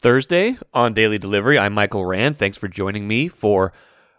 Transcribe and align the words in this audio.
Thursday 0.00 0.56
on 0.72 0.94
Daily 0.94 1.18
Delivery. 1.18 1.58
I'm 1.58 1.74
Michael 1.74 2.06
Rand. 2.06 2.38
Thanks 2.38 2.56
for 2.56 2.68
joining 2.68 3.06
me 3.06 3.28
for 3.28 3.74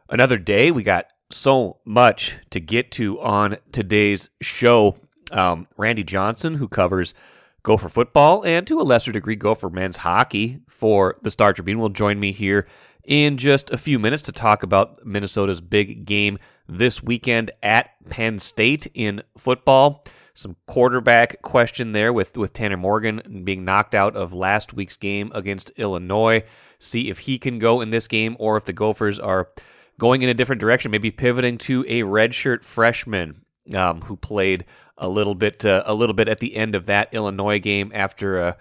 another 0.10 0.38
day. 0.38 0.70
We 0.70 0.84
got 0.84 1.08
so 1.32 1.80
much 1.86 2.38
to 2.52 2.60
get 2.60 2.92
to 2.92 3.20
on 3.20 3.58
today's 3.72 4.30
show. 4.41 4.96
Um, 5.32 5.68
Randy 5.78 6.04
Johnson, 6.04 6.55
who 6.55 6.68
covers 6.68 7.16
Gopher 7.64 7.90
football 7.90 8.46
and 8.46 8.68
to 8.68 8.80
a 8.80 8.84
lesser 8.84 9.12
degree 9.12 9.36
Gopher 9.36 9.72
men's 9.72 9.98
hockey 9.98 10.59
for 10.70 11.18
the 11.23 11.32
Star 11.32 11.52
Tribune, 11.52 11.80
will 11.80 11.90
join 11.90 12.20
me 12.20 12.32
here 12.32 12.68
in 13.04 13.38
just 13.38 13.72
a 13.72 13.77
few 13.77 13.98
minutes 13.98 14.22
to 14.23 14.32
talk 14.32 14.62
about 14.62 15.04
Minnesota's 15.04 15.62
big 15.62 16.05
game 16.05 16.38
this 16.68 17.02
weekend 17.02 17.50
at 17.63 17.90
Penn 18.09 18.38
State 18.38 18.86
in 18.94 19.23
football 19.36 20.04
some 20.34 20.55
quarterback 20.67 21.41
question 21.41 21.91
there 21.91 22.13
with, 22.13 22.38
with 22.38 22.53
Tanner 22.53 22.77
Morgan 22.77 23.41
being 23.44 23.66
knocked 23.66 23.95
out 23.95 24.16
of 24.16 24.34
last 24.34 24.73
week's 24.73 24.98
game 24.98 25.31
against 25.34 25.72
Illinois. 25.72 26.44
See 26.80 27.09
if 27.09 27.20
he 27.20 27.38
can 27.38 27.59
go 27.59 27.81
in 27.81 27.89
this 27.89 28.08
game 28.08 28.36
or 28.39 28.58
if 28.58 28.66
the 28.66 28.73
Gophers 28.73 29.20
are 29.20 29.49
going 29.99 30.22
in 30.22 30.30
a 30.30 30.34
different 30.34 30.62
direction, 30.62 30.91
maybe 30.91 31.12
pivoting 31.12 31.58
to 31.59 31.86
a 31.88 32.02
redshirt 32.02 32.63
freshman 32.63 33.45
um, 33.75 34.02
who 34.02 34.16
played 34.16 34.66
a 34.98 35.08
little 35.08 35.36
bit 35.36 35.66
uh, 35.66 35.84
a 35.86 35.94
little 35.94 36.13
bit 36.13 36.27
at 36.27 36.39
the 36.39 36.55
end 36.55 36.75
of 36.75 36.86
that 36.86 37.13
Illinois 37.13 37.59
game 37.59 37.91
after 37.94 38.41
uh, 38.41 38.53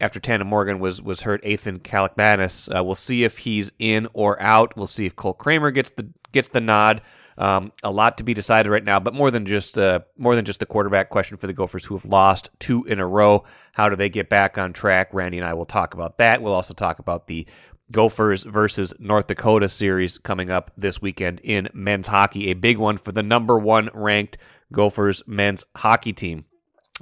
after 0.00 0.20
Tanner 0.20 0.44
Morgan 0.44 0.78
was 0.78 1.00
was 1.00 1.22
hurt. 1.22 1.44
Ethan 1.44 1.80
Kaliakmanis. 1.80 2.74
Uh, 2.74 2.84
we'll 2.84 2.94
see 2.94 3.24
if 3.24 3.38
he's 3.38 3.70
in 3.78 4.08
or 4.12 4.40
out. 4.40 4.76
We'll 4.76 4.86
see 4.86 5.06
if 5.06 5.16
Cole 5.16 5.34
Kramer 5.34 5.70
gets 5.70 5.90
the 5.90 6.08
gets 6.32 6.48
the 6.48 6.60
nod. 6.60 7.02
Um, 7.38 7.72
a 7.82 7.90
lot 7.90 8.18
to 8.18 8.24
be 8.24 8.32
decided 8.32 8.70
right 8.70 8.84
now, 8.84 8.98
but 8.98 9.12
more 9.12 9.30
than 9.30 9.44
just 9.44 9.76
uh, 9.76 10.00
more 10.16 10.34
than 10.34 10.44
just 10.44 10.60
the 10.60 10.66
quarterback 10.66 11.10
question 11.10 11.36
for 11.36 11.46
the 11.46 11.52
Gophers, 11.52 11.84
who 11.84 11.94
have 11.94 12.06
lost 12.06 12.50
two 12.58 12.84
in 12.84 12.98
a 12.98 13.06
row. 13.06 13.44
How 13.72 13.88
do 13.88 13.96
they 13.96 14.08
get 14.08 14.28
back 14.28 14.56
on 14.56 14.72
track? 14.72 15.12
Randy 15.12 15.38
and 15.38 15.46
I 15.46 15.52
will 15.54 15.66
talk 15.66 15.92
about 15.92 16.18
that. 16.18 16.40
We'll 16.40 16.54
also 16.54 16.72
talk 16.72 16.98
about 16.98 17.26
the 17.26 17.46
Gophers 17.92 18.42
versus 18.42 18.94
North 18.98 19.26
Dakota 19.26 19.68
series 19.68 20.18
coming 20.18 20.50
up 20.50 20.72
this 20.76 21.00
weekend 21.00 21.40
in 21.44 21.68
men's 21.72 22.08
hockey, 22.08 22.50
a 22.50 22.54
big 22.54 22.78
one 22.78 22.96
for 22.96 23.12
the 23.12 23.22
number 23.22 23.58
one 23.58 23.90
ranked 23.92 24.38
Gophers 24.72 25.22
men's 25.26 25.64
hockey 25.76 26.12
team. 26.12 26.46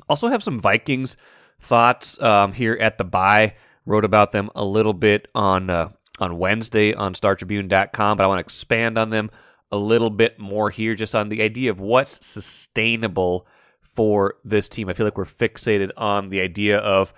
Also 0.08 0.28
have 0.28 0.42
some 0.42 0.58
Vikings 0.58 1.16
thoughts 1.60 2.20
um, 2.20 2.52
here 2.52 2.76
at 2.80 2.98
the 2.98 3.04
bye. 3.04 3.54
Wrote 3.86 4.04
about 4.04 4.32
them 4.32 4.50
a 4.54 4.64
little 4.64 4.94
bit 4.94 5.28
on 5.34 5.70
uh, 5.70 5.90
on 6.18 6.38
Wednesday 6.38 6.94
on 6.94 7.14
StarTribune.com, 7.14 8.16
but 8.16 8.24
I 8.24 8.26
want 8.26 8.38
to 8.38 8.44
expand 8.44 8.98
on 8.98 9.10
them 9.10 9.30
a 9.74 9.76
little 9.76 10.10
bit 10.10 10.38
more 10.38 10.70
here 10.70 10.94
just 10.94 11.16
on 11.16 11.28
the 11.28 11.42
idea 11.42 11.68
of 11.68 11.80
what's 11.80 12.24
sustainable 12.24 13.44
for 13.80 14.36
this 14.44 14.68
team. 14.68 14.88
I 14.88 14.92
feel 14.92 15.04
like 15.04 15.18
we're 15.18 15.24
fixated 15.24 15.90
on 15.96 16.28
the 16.28 16.40
idea 16.40 16.78
of 16.78 17.12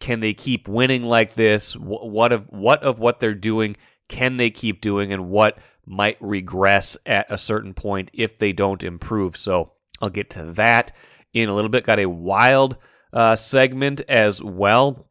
can 0.00 0.20
they 0.20 0.32
keep 0.32 0.68
winning 0.68 1.04
like 1.04 1.34
this? 1.34 1.74
What 1.74 2.32
of 2.32 2.46
what 2.48 2.82
of 2.82 2.98
what 2.98 3.20
they're 3.20 3.34
doing 3.34 3.76
can 4.08 4.38
they 4.38 4.48
keep 4.48 4.80
doing 4.80 5.12
and 5.12 5.28
what 5.28 5.58
might 5.84 6.16
regress 6.20 6.96
at 7.04 7.26
a 7.30 7.36
certain 7.36 7.74
point 7.74 8.10
if 8.14 8.38
they 8.38 8.52
don't 8.52 8.82
improve. 8.82 9.36
So, 9.36 9.74
I'll 10.00 10.08
get 10.08 10.30
to 10.30 10.44
that 10.52 10.92
in 11.34 11.50
a 11.50 11.54
little 11.54 11.68
bit. 11.68 11.84
Got 11.84 11.98
a 11.98 12.06
wild 12.06 12.78
uh, 13.12 13.36
segment 13.36 14.00
as 14.08 14.42
well. 14.42 15.08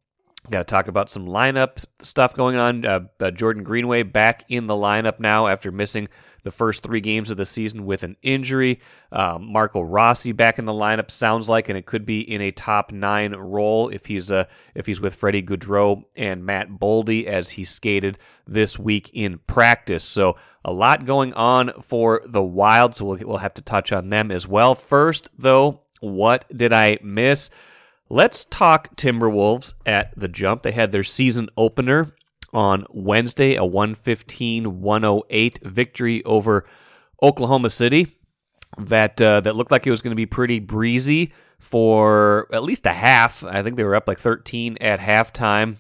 Got 0.50 0.60
to 0.60 0.72
talk 0.72 0.88
about 0.88 1.10
some 1.10 1.28
lineup 1.28 1.84
stuff 2.02 2.34
going 2.34 2.56
on. 2.56 2.86
Uh, 2.86 3.02
uh, 3.20 3.32
Jordan 3.32 3.64
Greenway 3.64 4.04
back 4.04 4.46
in 4.50 4.66
the 4.66 4.74
lineup 4.74 5.20
now 5.20 5.48
after 5.48 5.72
missing 5.72 6.08
the 6.48 6.52
first 6.52 6.82
three 6.82 7.02
games 7.02 7.30
of 7.30 7.36
the 7.36 7.46
season 7.46 7.86
with 7.86 8.04
an 8.04 8.16
injury. 8.22 8.80
Um, 9.12 9.52
Marco 9.52 9.82
Rossi 9.82 10.32
back 10.32 10.60
in 10.60 10.64
the 10.64 10.72
lineup 10.72 11.12
sounds 11.12 11.50
like, 11.50 11.68
and 11.68 11.78
it 11.78 11.86
could 11.86 12.06
be 12.06 12.22
in 12.22 12.40
a 12.40 12.52
top 12.52 12.94
nine 12.94 13.34
role 13.34 13.90
if 13.90 14.06
he's 14.06 14.32
uh, 14.32 14.46
if 14.74 14.86
he's 14.86 15.02
with 15.02 15.14
Freddie 15.14 15.44
Gaudreau 15.44 16.06
and 16.16 16.46
Matt 16.46 16.70
Boldy 16.70 17.26
as 17.26 17.50
he 17.50 17.66
skated 17.66 18.18
this 18.48 18.80
week 18.80 19.12
in 19.14 19.40
practice. 19.40 20.06
So 20.06 20.38
a 20.64 20.72
lot 20.72 21.04
going 21.04 21.34
on 21.34 21.74
for 21.82 22.22
the 22.26 22.42
Wild, 22.42 22.96
so 22.96 23.04
we'll, 23.04 23.20
we'll 23.28 23.38
have 23.38 23.56
to 23.56 23.62
touch 23.62 23.92
on 23.92 24.10
them 24.10 24.32
as 24.32 24.48
well. 24.48 24.74
First, 24.74 25.30
though, 25.38 25.82
what 26.00 26.46
did 26.56 26.72
I 26.72 26.98
miss? 27.04 27.50
Let's 28.10 28.46
talk 28.46 28.96
Timberwolves 28.96 29.74
at 29.86 30.18
the 30.18 30.30
jump. 30.30 30.64
They 30.64 30.72
had 30.72 30.94
their 30.94 31.04
season 31.04 31.50
opener 31.58 32.08
on 32.54 32.86
Wednesday, 32.90 33.56
a 33.56 33.66
115 33.66 34.82
108 34.82 35.60
victory 35.64 36.24
over 36.24 36.66
Oklahoma 37.22 37.70
City. 37.70 38.08
That 38.78 39.20
uh, 39.22 39.40
that 39.42 39.56
looked 39.56 39.72
like 39.72 39.88
it 39.88 39.92
was 39.92 40.02
going 40.02 40.12
to 40.12 40.16
be 40.16 40.26
pretty 40.26 40.60
breezy 40.60 41.34
for 41.60 42.48
at 42.54 42.64
least 42.64 42.86
a 42.86 42.94
half. 42.94 43.44
I 43.44 43.64
think 43.64 43.78
they 43.78 43.84
were 43.84 43.96
up 43.96 44.08
like 44.08 44.20
13 44.20 44.78
at 44.82 45.00
halftime. 45.00 45.78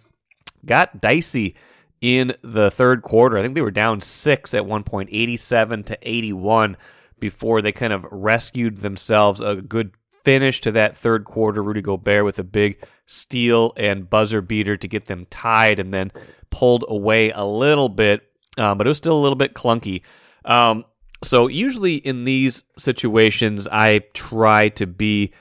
Got 0.65 1.01
dicey 1.01 1.55
in 2.01 2.35
the 2.43 2.71
third 2.71 3.01
quarter. 3.01 3.37
I 3.37 3.41
think 3.41 3.55
they 3.55 3.61
were 3.61 3.71
down 3.71 4.01
six 4.01 4.53
at 4.53 4.65
one 4.65 4.83
point, 4.83 5.09
87 5.11 5.83
to 5.83 5.97
81, 6.01 6.77
before 7.19 7.61
they 7.61 7.71
kind 7.71 7.93
of 7.93 8.05
rescued 8.11 8.77
themselves 8.77 9.41
a 9.41 9.55
good 9.55 9.91
finish 10.23 10.61
to 10.61 10.71
that 10.71 10.97
third 10.97 11.25
quarter. 11.25 11.63
Rudy 11.63 11.81
Gobert 11.81 12.25
with 12.25 12.39
a 12.39 12.43
big 12.43 12.83
steal 13.05 13.73
and 13.77 14.09
buzzer 14.09 14.41
beater 14.41 14.77
to 14.77 14.87
get 14.87 15.05
them 15.05 15.25
tied, 15.29 15.79
and 15.79 15.93
then 15.93 16.11
pulled 16.49 16.85
away 16.87 17.31
a 17.31 17.43
little 17.43 17.89
bit, 17.89 18.21
um, 18.57 18.77
but 18.77 18.87
it 18.87 18.89
was 18.89 18.97
still 18.97 19.17
a 19.17 19.21
little 19.21 19.35
bit 19.35 19.53
clunky. 19.53 20.01
Um, 20.45 20.85
so 21.23 21.47
usually 21.47 21.95
in 21.95 22.23
these 22.23 22.63
situations, 22.77 23.67
I 23.71 23.99
try 24.13 24.69
to 24.69 24.85
be 24.85 25.33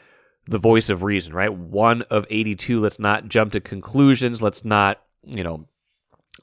the 0.46 0.58
voice 0.58 0.90
of 0.90 1.02
reason, 1.02 1.34
right? 1.34 1.52
One 1.52 2.02
of 2.02 2.26
82. 2.30 2.80
Let's 2.80 2.98
not 2.98 3.28
jump 3.28 3.52
to 3.52 3.60
conclusions. 3.60 4.42
Let's 4.42 4.64
not, 4.64 5.02
you 5.24 5.44
know, 5.44 5.66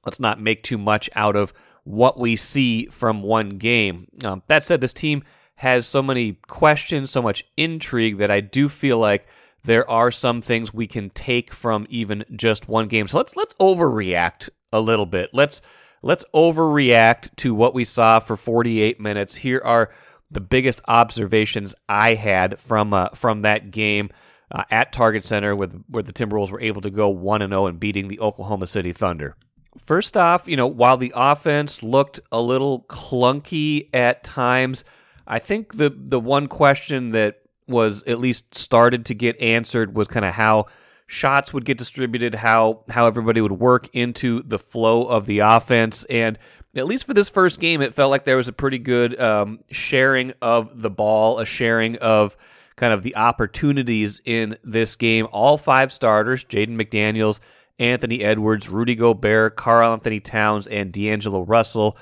let's 0.05 0.19
not 0.19 0.39
make 0.41 0.63
too 0.63 0.77
much 0.77 1.09
out 1.15 1.35
of 1.35 1.53
what 1.83 2.19
we 2.19 2.35
see 2.35 2.85
from 2.87 3.23
one 3.23 3.57
game. 3.57 4.07
Um, 4.23 4.43
that 4.47 4.63
said, 4.63 4.81
this 4.81 4.93
team 4.93 5.23
has 5.55 5.85
so 5.87 6.01
many 6.01 6.33
questions, 6.47 7.09
so 7.09 7.21
much 7.21 7.43
intrigue 7.57 8.17
that 8.17 8.31
I 8.31 8.39
do 8.39 8.69
feel 8.69 8.99
like 8.99 9.27
there 9.63 9.89
are 9.89 10.11
some 10.11 10.41
things 10.41 10.73
we 10.73 10.87
can 10.87 11.09
take 11.09 11.53
from 11.53 11.85
even 11.89 12.25
just 12.35 12.67
one 12.67 12.87
game. 12.87 13.07
So 13.07 13.17
let's 13.17 13.35
let's 13.35 13.53
overreact 13.55 14.49
a 14.71 14.79
little 14.79 15.05
bit. 15.05 15.29
Let's 15.33 15.61
let's 16.01 16.25
overreact 16.33 17.35
to 17.37 17.55
what 17.55 17.73
we 17.73 17.85
saw 17.85 18.19
for 18.19 18.35
48 18.35 18.99
minutes. 18.99 19.35
Here 19.35 19.61
are 19.63 19.91
the 20.29 20.41
biggest 20.41 20.81
observations 20.87 21.73
I 21.87 22.15
had 22.15 22.59
from 22.59 22.93
uh, 22.93 23.09
from 23.09 23.43
that 23.43 23.71
game 23.71 24.09
uh, 24.51 24.63
at 24.69 24.91
Target 24.91 25.25
Center, 25.25 25.55
with 25.55 25.81
where 25.87 26.03
the 26.03 26.13
Timberwolves 26.13 26.51
were 26.51 26.61
able 26.61 26.81
to 26.81 26.89
go 26.89 27.09
one 27.09 27.41
and 27.41 27.51
zero 27.51 27.63
oh 27.63 27.67
and 27.67 27.79
beating 27.79 28.07
the 28.07 28.19
Oklahoma 28.19 28.67
City 28.67 28.91
Thunder. 28.91 29.35
First 29.77 30.17
off, 30.17 30.47
you 30.47 30.55
know, 30.55 30.67
while 30.67 30.97
the 30.97 31.13
offense 31.15 31.81
looked 31.81 32.19
a 32.31 32.39
little 32.39 32.81
clunky 32.83 33.89
at 33.93 34.23
times, 34.23 34.83
I 35.25 35.39
think 35.39 35.77
the 35.77 35.93
the 35.95 36.19
one 36.19 36.47
question 36.47 37.11
that 37.11 37.42
was 37.67 38.03
at 38.03 38.19
least 38.19 38.55
started 38.55 39.05
to 39.07 39.15
get 39.15 39.39
answered 39.39 39.95
was 39.95 40.07
kind 40.07 40.25
of 40.25 40.33
how 40.33 40.67
shots 41.07 41.53
would 41.53 41.65
get 41.65 41.77
distributed, 41.77 42.35
how 42.35 42.83
how 42.89 43.07
everybody 43.07 43.41
would 43.41 43.53
work 43.53 43.89
into 43.93 44.41
the 44.43 44.59
flow 44.59 45.05
of 45.05 45.25
the 45.25 45.39
offense, 45.39 46.05
and 46.09 46.37
at 46.75 46.87
least 46.87 47.05
for 47.05 47.13
this 47.13 47.29
first 47.29 47.59
game, 47.59 47.81
it 47.81 47.93
felt 47.93 48.09
like 48.09 48.25
there 48.25 48.37
was 48.37 48.47
a 48.47 48.53
pretty 48.53 48.79
good 48.79 49.19
um, 49.19 49.59
sharing 49.69 50.33
of 50.41 50.81
the 50.81 50.89
ball, 50.89 51.39
a 51.39 51.45
sharing 51.45 51.97
of 51.97 52.35
kind 52.75 52.93
of 52.93 53.03
the 53.03 53.15
opportunities 53.15 54.19
in 54.25 54.57
this 54.63 54.95
game. 54.95 55.27
All 55.31 55.57
five 55.57 55.91
starters: 55.91 56.43
Jaden 56.45 56.75
McDaniels, 56.75 57.39
Anthony 57.79 58.21
Edwards, 58.23 58.69
Rudy 58.69 58.95
Gobert, 58.95 59.55
Karl-Anthony 59.55 60.19
Towns, 60.19 60.67
and 60.67 60.91
D'Angelo 60.91 61.43
Russell. 61.43 61.97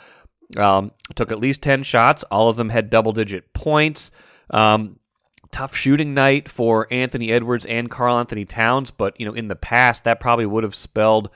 Um, 0.58 0.92
took 1.16 1.32
at 1.32 1.40
least 1.40 1.62
10 1.64 1.84
shots. 1.84 2.24
All 2.26 2.50
of 2.50 2.58
them 2.58 2.70
had 2.70 2.90
double 2.90 3.14
digit 3.14 3.54
points. 3.54 4.12
Um, 4.50 5.00
tough 5.52 5.76
shooting 5.76 6.14
night 6.14 6.50
for 6.50 6.88
Anthony 6.92 7.32
Edwards 7.32 7.66
and 7.66 7.90
Karl-Anthony 7.90 8.46
Towns, 8.46 8.92
but 8.92 9.20
you 9.20 9.26
know 9.26 9.34
in 9.34 9.48
the 9.48 9.56
past 9.56 10.04
that 10.06 10.20
probably 10.20 10.46
would 10.46 10.64
have 10.64 10.76
spelled 10.76 11.30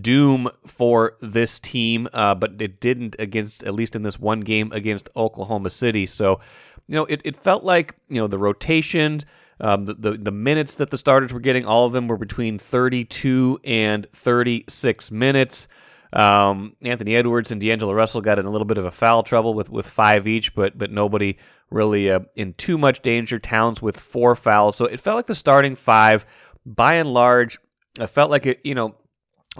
doom 0.00 0.48
for 0.66 1.16
this 1.20 1.58
team, 1.58 2.08
uh, 2.12 2.34
but 2.34 2.60
it 2.60 2.80
didn't 2.80 3.16
against 3.18 3.64
at 3.64 3.74
least 3.74 3.96
in 3.96 4.02
this 4.02 4.18
one 4.18 4.40
game 4.40 4.72
against 4.72 5.08
Oklahoma 5.16 5.70
City. 5.70 6.06
So 6.06 6.40
you 6.86 6.96
know 6.96 7.04
it, 7.06 7.20
it 7.24 7.36
felt 7.36 7.64
like 7.64 7.96
you 8.08 8.20
know 8.20 8.26
the 8.26 8.38
rotation. 8.38 9.22
Um, 9.60 9.86
the, 9.86 9.94
the, 9.94 10.12
the 10.12 10.30
minutes 10.30 10.76
that 10.76 10.90
the 10.90 10.98
starters 10.98 11.32
were 11.32 11.40
getting, 11.40 11.64
all 11.64 11.84
of 11.84 11.92
them 11.92 12.06
were 12.06 12.16
between 12.16 12.60
32 12.60 13.58
and 13.64 14.06
36 14.12 15.10
minutes. 15.10 15.66
Um, 16.12 16.74
Anthony 16.82 17.14
Edwards 17.16 17.52
and 17.52 17.60
D'Angelo 17.60 17.92
Russell 17.92 18.20
got 18.20 18.38
in 18.38 18.46
a 18.46 18.50
little 18.50 18.64
bit 18.64 18.78
of 18.78 18.84
a 18.84 18.90
foul 18.90 19.22
trouble 19.22 19.54
with, 19.54 19.70
with 19.70 19.86
five 19.86 20.26
each, 20.26 20.54
but 20.54 20.78
but 20.78 20.90
nobody 20.90 21.36
really 21.70 22.10
uh, 22.10 22.20
in 22.34 22.54
too 22.54 22.78
much 22.78 23.02
danger. 23.02 23.38
Towns 23.38 23.82
with 23.82 23.98
four 23.98 24.34
fouls, 24.34 24.76
so 24.76 24.86
it 24.86 25.00
felt 25.00 25.16
like 25.16 25.26
the 25.26 25.34
starting 25.34 25.74
five, 25.74 26.24
by 26.64 26.94
and 26.94 27.12
large, 27.12 27.58
I 28.00 28.06
felt 28.06 28.30
like 28.30 28.46
it. 28.46 28.60
You 28.64 28.74
know, 28.74 28.94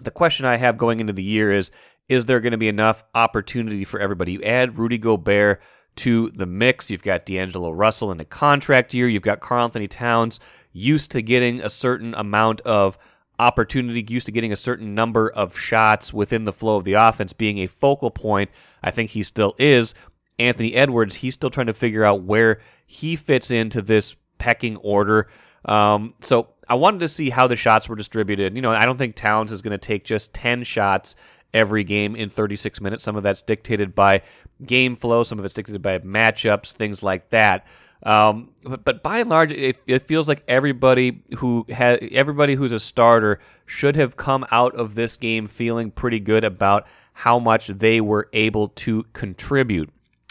the 0.01 0.11
question 0.11 0.47
I 0.47 0.57
have 0.57 0.79
going 0.79 1.01
into 1.01 1.13
the 1.13 1.23
year 1.23 1.53
is: 1.53 1.71
Is 2.09 2.25
there 2.25 2.41
going 2.41 2.53
to 2.53 2.59
be 2.59 2.69
enough 2.69 3.05
opportunity 3.15 3.85
for 3.85 4.01
everybody? 4.01 4.33
You 4.33 4.43
add 4.43 4.79
Rudy 4.79 4.99
Gobert 4.99 5.61
to 5.97 6.31
the 6.31 6.47
mix. 6.47 6.91
You've 6.91 7.03
got 7.03 7.27
D'Angelo 7.27 7.73
Russell 7.73 8.11
in 8.13 8.21
a 8.21 8.25
contract 8.25 8.95
year. 8.95 9.09
You've 9.09 9.23
got 9.23 9.41
Karl-Anthony 9.41 9.89
Towns 9.89 10.41
used 10.73 11.11
to 11.11 11.23
getting 11.23 11.61
a 11.61 11.69
certain 11.69 12.15
amount 12.15 12.61
of 12.63 12.97
opportunity, 13.39 14.05
used 14.09 14.27
to 14.27 14.33
getting 14.33 14.53
a 14.53 14.57
certain 14.57 14.95
number 14.95 15.31
of 15.31 15.57
shots 15.57 16.13
within 16.13 16.45
the 16.45 16.53
flow 16.53 16.77
of 16.77 16.85
the 16.85 16.95
offense, 16.95 17.33
being 17.33 17.59
a 17.59 17.67
focal 17.67 18.11
point. 18.11 18.51
I 18.83 18.91
think 18.91 19.11
he 19.11 19.23
still 19.23 19.55
is. 19.59 19.95
Anthony 20.39 20.75
Edwards, 20.75 21.17
he's 21.17 21.35
still 21.35 21.51
trying 21.51 21.67
to 21.67 21.75
figure 21.75 22.05
out 22.05 22.23
where 22.23 22.61
he 22.87 23.17
fits 23.17 23.51
into 23.51 23.83
this 23.83 24.17
pecking 24.39 24.77
order. 24.77 25.29
Um, 25.65 26.15
so 26.21 26.49
I 26.69 26.75
wanted 26.75 27.01
to 27.01 27.09
see 27.09 27.31
how 27.31 27.47
the 27.47 27.57
shots 27.57 27.89
were 27.89 27.97
distributed. 27.97 28.55
You 28.55 28.63
know, 28.63 28.71
I 28.71 28.87
don't 28.87 28.99
think 28.99 29.17
Towns 29.17 29.53
is 29.53 29.63
going 29.63 29.73
to 29.73 29.79
take 29.79 30.05
just 30.05 30.33
10 30.35 30.65
shots 30.65 31.17
every 31.53 31.83
game 31.83 32.15
in 32.15 32.29
36 32.29 32.81
minutes. 32.81 33.03
Some 33.03 33.17
of 33.17 33.23
that's 33.23 33.43
dictated 33.43 33.95
by 33.95 34.23
game 34.65 34.97
flow, 34.97 35.23
some 35.25 35.39
of 35.39 35.45
it's 35.45 35.55
dictated 35.55 35.83
by 35.83 35.99
matchups, 36.01 36.73
things 36.73 37.03
like 37.03 37.31
that. 37.31 37.67
Um, 38.03 38.51
but, 38.63 38.85
but 38.85 39.03
by 39.03 39.19
and 39.19 39.31
large, 39.31 39.53
it, 39.53 39.77
it 39.87 40.03
feels 40.03 40.29
like 40.29 40.45
everybody 40.47 41.23
who 41.39 41.67
has 41.69 41.99
everybody 42.13 42.55
who's 42.55 42.73
a 42.73 42.79
starter 42.79 43.41
should 43.67 43.97
have 43.97 44.17
come 44.17 44.47
out 44.51 44.75
of 44.77 44.95
this 44.95 45.17
game 45.17 45.49
feeling 45.49 45.91
pretty 45.91 46.21
good 46.21 46.45
about 46.45 46.87
how 47.13 47.39
much 47.39 47.67
they 47.67 48.01
were 48.01 48.29
able 48.33 48.69
to 48.69 49.03
contribute. 49.13 49.91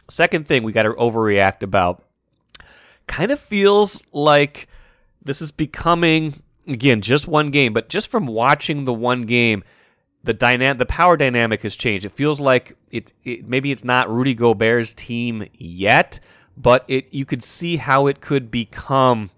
Second 0.10 0.48
thing 0.48 0.64
we 0.64 0.72
got 0.72 0.84
to 0.84 0.92
overreact 0.92 1.62
about 1.62 2.04
kind 3.08 3.32
of 3.32 3.40
feels 3.40 4.02
like 4.14 4.68
this 5.22 5.42
is 5.42 5.52
becoming 5.52 6.34
again 6.68 7.02
just 7.02 7.28
one 7.28 7.52
game, 7.52 7.74
but 7.74 7.90
just 7.90 8.08
from 8.08 8.28
watching 8.28 8.86
the 8.86 8.94
one 8.94 9.24
game, 9.24 9.64
the 10.24 10.34
dynamic, 10.34 10.80
the 10.80 10.86
power 10.86 11.18
dynamic 11.18 11.64
has 11.64 11.76
changed. 11.76 12.06
It 12.06 12.14
feels 12.14 12.40
like 12.40 12.78
it, 12.92 13.12
it 13.26 13.48
maybe 13.48 13.72
it's 13.72 13.84
not 13.84 14.10
Rudy 14.10 14.34
Gobert's 14.34 14.94
team 14.94 15.46
yet, 15.54 16.20
but 16.58 16.84
it 16.88 17.08
you 17.12 17.26
could 17.26 17.44
see 17.44 17.78
how 17.78 18.08
it 18.08 18.20
could 18.22 18.50
become 18.50 19.30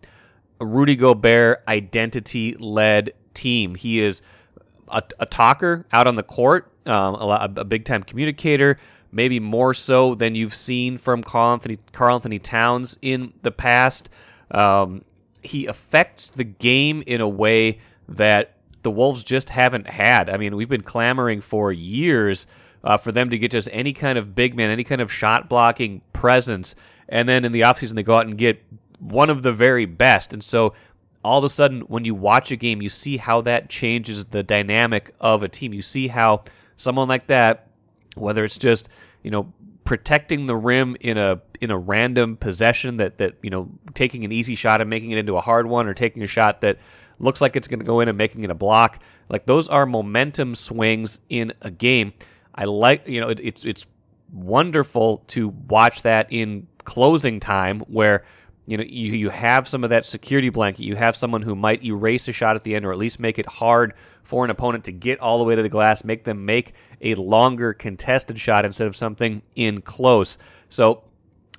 a 0.60 0.66
Rudy 0.66 0.96
Gobert 0.96 1.64
identity 1.68 2.56
led 2.60 3.14
team. 3.34 3.76
He 3.76 4.00
is 4.00 4.22
a, 4.90 5.04
a, 5.20 5.26
talker 5.26 5.86
out 5.94 6.08
on 6.08 6.16
the 6.16 6.24
court, 6.24 6.72
um, 6.86 7.16
a, 7.16 7.50
a 7.58 7.64
big 7.64 7.86
time 7.86 8.04
communicator, 8.04 8.80
maybe 9.12 9.40
more 9.40 9.74
so 9.74 10.16
than 10.16 10.36
you've 10.36 10.56
seen 10.56 10.98
from 10.98 11.24
Karl 11.24 11.54
Anthony, 11.54 11.78
Karl 11.92 12.16
Anthony 12.16 12.40
Towns 12.40 12.98
in 13.02 13.34
the 13.42 13.52
past. 13.52 14.10
Um, 14.52 15.04
he 15.42 15.68
affects 15.68 16.32
the 16.32 16.44
game 16.44 17.04
in 17.06 17.22
a 17.22 17.30
way 17.30 17.80
that 18.10 18.56
the 18.82 18.92
Wolves 18.92 19.24
just 19.24 19.50
haven't 19.50 19.88
had. 19.88 20.30
I 20.30 20.38
mean, 20.38 20.56
we've 20.56 20.70
been 20.70 20.84
clamoring 20.84 21.42
for 21.42 21.72
years 21.72 22.48
uh, 22.84 22.98
for 22.98 23.12
them 23.12 23.30
to 23.30 23.38
get 23.38 23.52
just 23.52 23.70
any 23.72 23.94
kind 23.94 24.18
of 24.18 24.36
big 24.36 24.56
man, 24.56 24.70
any 24.70 24.84
kind 24.84 25.02
of 25.02 25.12
shot 25.12 25.50
blocking 25.50 26.02
presence. 26.14 26.76
And 27.10 27.28
then 27.28 27.44
in 27.44 27.52
the 27.52 27.62
offseason, 27.62 27.96
they 27.96 28.04
go 28.04 28.18
out 28.18 28.28
and 28.28 28.38
get 28.38 28.64
one 29.00 29.30
of 29.30 29.44
the 29.44 29.52
very 29.52 29.86
best. 29.86 30.32
And 30.32 30.44
so 30.44 30.74
all 31.24 31.40
of 31.40 31.44
a 31.44 31.50
sudden, 31.50 31.82
when 31.82 32.06
you 32.06 32.16
watch 32.16 32.52
a 32.52 32.56
game, 32.56 32.82
you 32.82 32.90
see 32.90 33.18
how 33.18 33.42
that 33.42 33.70
changes 33.70 34.26
the 34.26 34.44
dynamic 34.44 35.14
of 35.20 35.44
a 35.44 35.50
team. 35.50 35.74
You 35.74 35.82
see 35.82 36.08
how 36.08 36.44
someone 36.78 37.08
like 37.08 37.28
that, 37.28 37.68
whether 38.16 38.46
it's 38.46 38.58
just, 38.58 38.90
you 39.24 39.32
know, 39.32 39.52
protecting 39.90 40.46
the 40.46 40.56
rim 40.56 40.96
in 41.02 41.18
a 41.18 41.42
in 41.62 41.72
a 41.72 41.78
random 41.78 42.38
possession 42.38 42.98
that 42.98 43.18
that 43.18 43.34
you 43.42 43.50
know 43.50 43.68
taking 43.96 44.24
an 44.24 44.32
easy 44.32 44.54
shot 44.54 44.82
and 44.82 44.90
making 44.90 45.10
it 45.10 45.18
into 45.18 45.36
a 45.36 45.42
hard 45.42 45.66
one 45.66 45.88
or 45.88 45.96
taking 45.96 46.22
a 46.22 46.28
shot 46.28 46.62
that 46.62 46.78
looks 47.18 47.42
like 47.42 47.56
it's 47.56 47.68
going 47.68 47.80
to 47.80 47.86
go 47.86 48.00
in 48.00 48.08
and 48.08 48.16
making 48.16 48.44
it 48.44 48.52
a 48.52 48.54
block 48.54 49.02
like 49.30 49.48
those 49.48 49.68
are 49.68 49.88
momentum 49.88 50.54
swings 50.54 51.20
in 51.30 51.52
a 51.64 51.72
game 51.72 52.14
i 52.54 52.66
like 52.66 53.08
you 53.08 53.20
know 53.20 53.30
it, 53.30 53.40
it's 53.40 53.66
it's 53.66 53.88
wonderful 54.32 55.24
to 55.26 55.48
watch 55.68 56.04
that 56.04 56.28
in 56.30 56.68
closing 56.86 57.40
time 57.40 57.82
where 57.82 58.26
you 58.66 58.78
know 58.78 58.84
you, 58.84 59.14
you 59.14 59.30
have 59.30 59.68
some 59.68 59.84
of 59.84 59.90
that 59.90 60.06
security 60.06 60.50
blanket. 60.50 60.84
You 60.84 60.96
have 60.96 61.16
someone 61.16 61.42
who 61.42 61.56
might 61.56 61.84
erase 61.84 62.28
a 62.28 62.32
shot 62.32 62.56
at 62.56 62.64
the 62.64 62.76
end 62.76 62.86
or 62.86 62.92
at 62.92 62.98
least 62.98 63.20
make 63.20 63.40
it 63.40 63.46
hard 63.46 63.94
for 64.24 64.46
an 64.46 64.52
opponent 64.52 64.84
to 64.84 64.92
get 64.92 65.20
all 65.20 65.40
the 65.40 65.44
way 65.44 65.56
to 65.56 65.64
the 65.64 65.70
glass 65.70 66.04
make 66.04 66.24
them 66.24 66.46
make 66.46 66.74
a 67.02 67.16
longer 67.16 67.74
contested 67.74 68.40
shot 68.40 68.66
instead 68.66 68.88
of 68.88 68.96
something 68.96 69.42
in 69.56 69.82
close. 69.82 70.38
So 70.70 71.04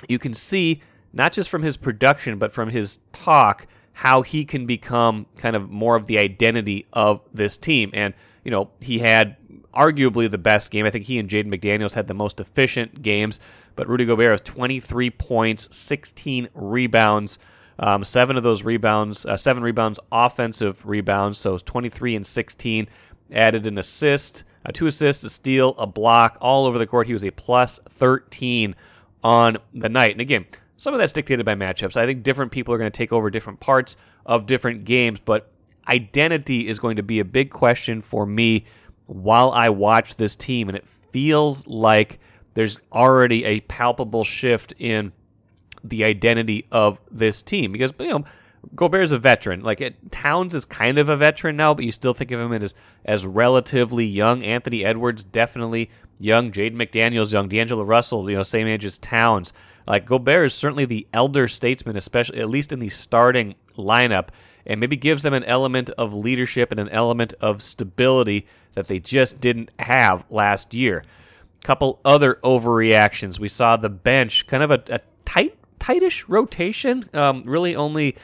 you 0.09 0.19
can 0.19 0.35
see 0.35 0.83
not 1.13 1.33
just 1.33 1.49
from 1.51 1.63
his 1.63 1.77
production 1.77 2.39
but 2.39 2.53
from 2.53 2.69
his 2.69 3.01
talk 3.13 3.67
how 3.93 4.23
he 4.23 4.45
can 4.45 4.67
become 4.67 5.27
kind 5.37 5.57
of 5.57 5.69
more 5.69 5.97
of 5.97 6.07
the 6.07 6.19
identity 6.19 6.87
of 6.93 7.21
this 7.35 7.57
team. 7.57 7.91
And 7.93 8.15
you 8.45 8.51
know 8.53 8.71
he 8.81 9.01
had 9.01 9.37
arguably 9.75 10.31
the 10.31 10.39
best 10.39 10.71
game 10.71 10.85
i 10.85 10.91
think 10.91 11.05
he 11.05 11.19
and 11.19 11.29
jaden 11.29 11.47
mcdaniels 11.47 11.95
had 11.95 12.07
the 12.09 12.15
most 12.15 12.41
efficient 12.41 13.03
games 13.03 13.41
but 13.77 13.89
Rudy 13.89 14.05
Gobert 14.05 14.33
has 14.33 14.41
23 14.43 15.11
points, 15.11 15.75
16 15.75 16.49
rebounds. 16.55 17.39
Um, 17.79 18.05
seven 18.05 18.37
of 18.37 18.43
those 18.43 18.63
rebounds, 18.63 19.25
uh, 19.25 19.39
seven 19.39 19.63
rebounds, 19.63 19.99
offensive 20.13 20.85
rebounds. 20.85 21.39
So 21.39 21.57
23 21.57 22.17
and 22.17 22.27
16. 22.27 22.89
Added 23.33 23.67
an 23.67 23.79
assist, 23.79 24.45
uh, 24.67 24.73
two 24.73 24.87
assists, 24.87 25.25
a 25.25 25.31
steal, 25.31 25.75
a 25.79 25.87
block, 25.87 26.37
all 26.41 26.67
over 26.67 26.79
the 26.79 26.87
court. 26.87 27.07
He 27.07 27.13
was 27.13 27.25
a 27.25 27.31
plus 27.31 27.79
13 27.89 28.75
on 29.23 29.57
the 29.73 29.89
night. 29.89 30.13
And 30.13 30.21
again, 30.21 30.45
some 30.77 30.93
of 30.93 30.99
that's 30.99 31.13
dictated 31.13 31.47
by 31.47 31.55
matchups. 31.55 31.97
I 31.97 32.07
think 32.07 32.23
different 32.23 32.53
people 32.53 32.75
are 32.75 32.79
going 32.79 32.91
to 32.91 32.97
take 32.97 33.13
over 33.13 33.31
different 33.31 33.61
parts 33.61 33.97
of 34.27 34.47
different 34.47 34.85
games, 34.85 35.21
but 35.21 35.51
identity 35.89 36.69
is 36.69 36.79
going 36.79 36.97
to 36.97 37.03
be 37.03 37.21
a 37.21 37.25
big 37.25 37.51
question 37.51 38.03
for 38.03 38.27
me 38.27 38.67
while 39.11 39.51
I 39.51 39.71
watch 39.71 40.15
this 40.15 40.37
team. 40.37 40.69
And 40.69 40.77
it 40.77 40.87
feels 40.87 41.67
like 41.67 42.21
there's 42.55 42.79
already 42.93 43.45
a 43.45 43.61
palpable 43.61 44.23
shift 44.23 44.73
in 44.79 45.13
the 45.83 46.05
identity 46.05 46.67
of 46.71 47.01
this 47.11 47.43
team 47.43 47.73
because 47.73 47.93
you 47.99 48.09
know 48.09 48.25
Gobert 48.75 49.05
is 49.05 49.13
a 49.13 49.19
veteran. 49.19 49.63
Like 49.63 49.81
it, 49.81 50.13
Towns 50.13 50.55
is 50.55 50.65
kind 50.65 50.99
of 50.99 51.09
a 51.09 51.17
veteran 51.17 51.57
now, 51.57 51.75
but 51.75 51.85
you 51.85 51.93
still 51.93 52.15
think 52.15 52.31
of 52.31 52.41
him 52.41 52.53
as 52.53 52.75
as 53.05 53.27
relatively 53.27 54.07
young. 54.07 54.45
Anthony 54.45 54.85
Edwards 54.85 55.25
definitely 55.25 55.91
young. 56.19 56.53
Jaden 56.53 56.75
McDaniels 56.75 57.33
young. 57.33 57.49
D'Angelo 57.49 57.83
Russell, 57.83 58.31
you 58.31 58.37
know, 58.37 58.43
same 58.43 58.69
age 58.69 58.85
as 58.85 58.99
Towns. 58.99 59.53
Like 59.89 60.07
Gobert 60.07 60.47
is 60.47 60.55
certainly 60.55 60.85
the 60.85 61.09
elder 61.13 61.49
statesman, 61.49 61.97
especially 61.97 62.39
at 62.39 62.51
least 62.51 62.71
in 62.71 62.79
the 62.79 62.91
starting 62.91 63.55
lineup, 63.77 64.29
and 64.67 64.79
maybe 64.79 64.97
gives 64.97 65.23
them 65.23 65.35
an 65.35 65.45
element 65.45 65.91
of 65.91 66.15
leadership 66.15 66.71
and 66.71 66.79
an 66.79 66.91
element 66.91 67.33
of 67.41 67.63
stability 67.63 68.47
that 68.75 68.89
they 68.89 68.99
just 68.99 69.41
didn't 69.41 69.71
have 69.79 70.25
last 70.31 70.75
year 70.75 71.05
couple 71.63 72.01
other 72.05 72.39
overreactions. 72.43 73.39
We 73.39 73.49
saw 73.49 73.77
the 73.77 73.91
bench, 73.91 74.47
kind 74.47 74.63
of 74.63 74.71
a, 74.71 74.83
a 74.89 75.01
tight, 75.25 75.57
tightish 75.79 76.29
rotation. 76.29 77.09
Um, 77.13 77.43
really, 77.45 77.77
only 77.77 78.17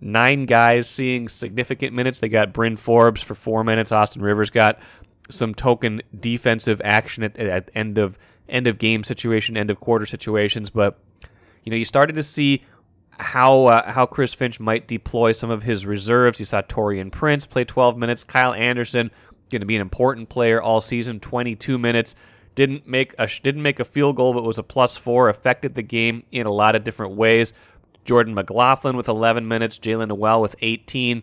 nine 0.00 0.46
guys 0.46 0.88
seeing 0.88 1.28
significant 1.28 1.94
minutes. 1.94 2.20
They 2.20 2.28
got 2.28 2.52
Bryn 2.52 2.76
Forbes 2.76 3.22
for 3.22 3.34
four 3.34 3.64
minutes. 3.64 3.92
Austin 3.92 4.22
Rivers 4.22 4.50
got 4.50 4.78
some 5.30 5.54
token 5.54 6.02
defensive 6.18 6.80
action 6.84 7.22
at, 7.22 7.36
at 7.38 7.70
end 7.74 7.98
of 7.98 8.18
end 8.48 8.66
of 8.66 8.78
game 8.78 9.04
situation, 9.04 9.56
end 9.56 9.70
of 9.70 9.80
quarter 9.80 10.06
situations. 10.06 10.70
But 10.70 10.98
you 11.64 11.70
know, 11.70 11.76
you 11.76 11.84
started 11.84 12.16
to 12.16 12.22
see 12.22 12.64
how 13.18 13.66
uh, 13.66 13.90
how 13.90 14.04
Chris 14.04 14.34
Finch 14.34 14.60
might 14.60 14.86
deploy 14.86 15.32
some 15.32 15.50
of 15.50 15.62
his 15.62 15.86
reserves. 15.86 16.40
You 16.40 16.46
saw 16.46 16.60
Taurean 16.62 17.10
Prince 17.10 17.46
play 17.46 17.64
12 17.64 17.96
minutes. 17.96 18.24
Kyle 18.24 18.52
Anderson 18.52 19.10
going 19.52 19.60
to 19.60 19.66
be 19.66 19.76
an 19.76 19.82
important 19.82 20.28
player 20.28 20.60
all 20.60 20.80
season, 20.80 21.20
22 21.20 21.78
minutes 21.78 22.16
didn't 22.54 22.86
make 22.86 23.14
a 23.18 23.28
didn't 23.42 23.62
make 23.62 23.80
a 23.80 23.84
field 23.84 24.16
goal, 24.16 24.34
but 24.34 24.44
was 24.44 24.58
a 24.58 24.62
plus 24.62 24.96
four. 24.96 25.28
Affected 25.28 25.74
the 25.74 25.82
game 25.82 26.24
in 26.30 26.46
a 26.46 26.52
lot 26.52 26.74
of 26.74 26.84
different 26.84 27.16
ways. 27.16 27.52
Jordan 28.04 28.34
McLaughlin 28.34 28.96
with 28.96 29.08
11 29.08 29.46
minutes, 29.46 29.78
Jaylen 29.78 30.08
Nowell 30.08 30.40
with 30.40 30.56
18, 30.60 31.22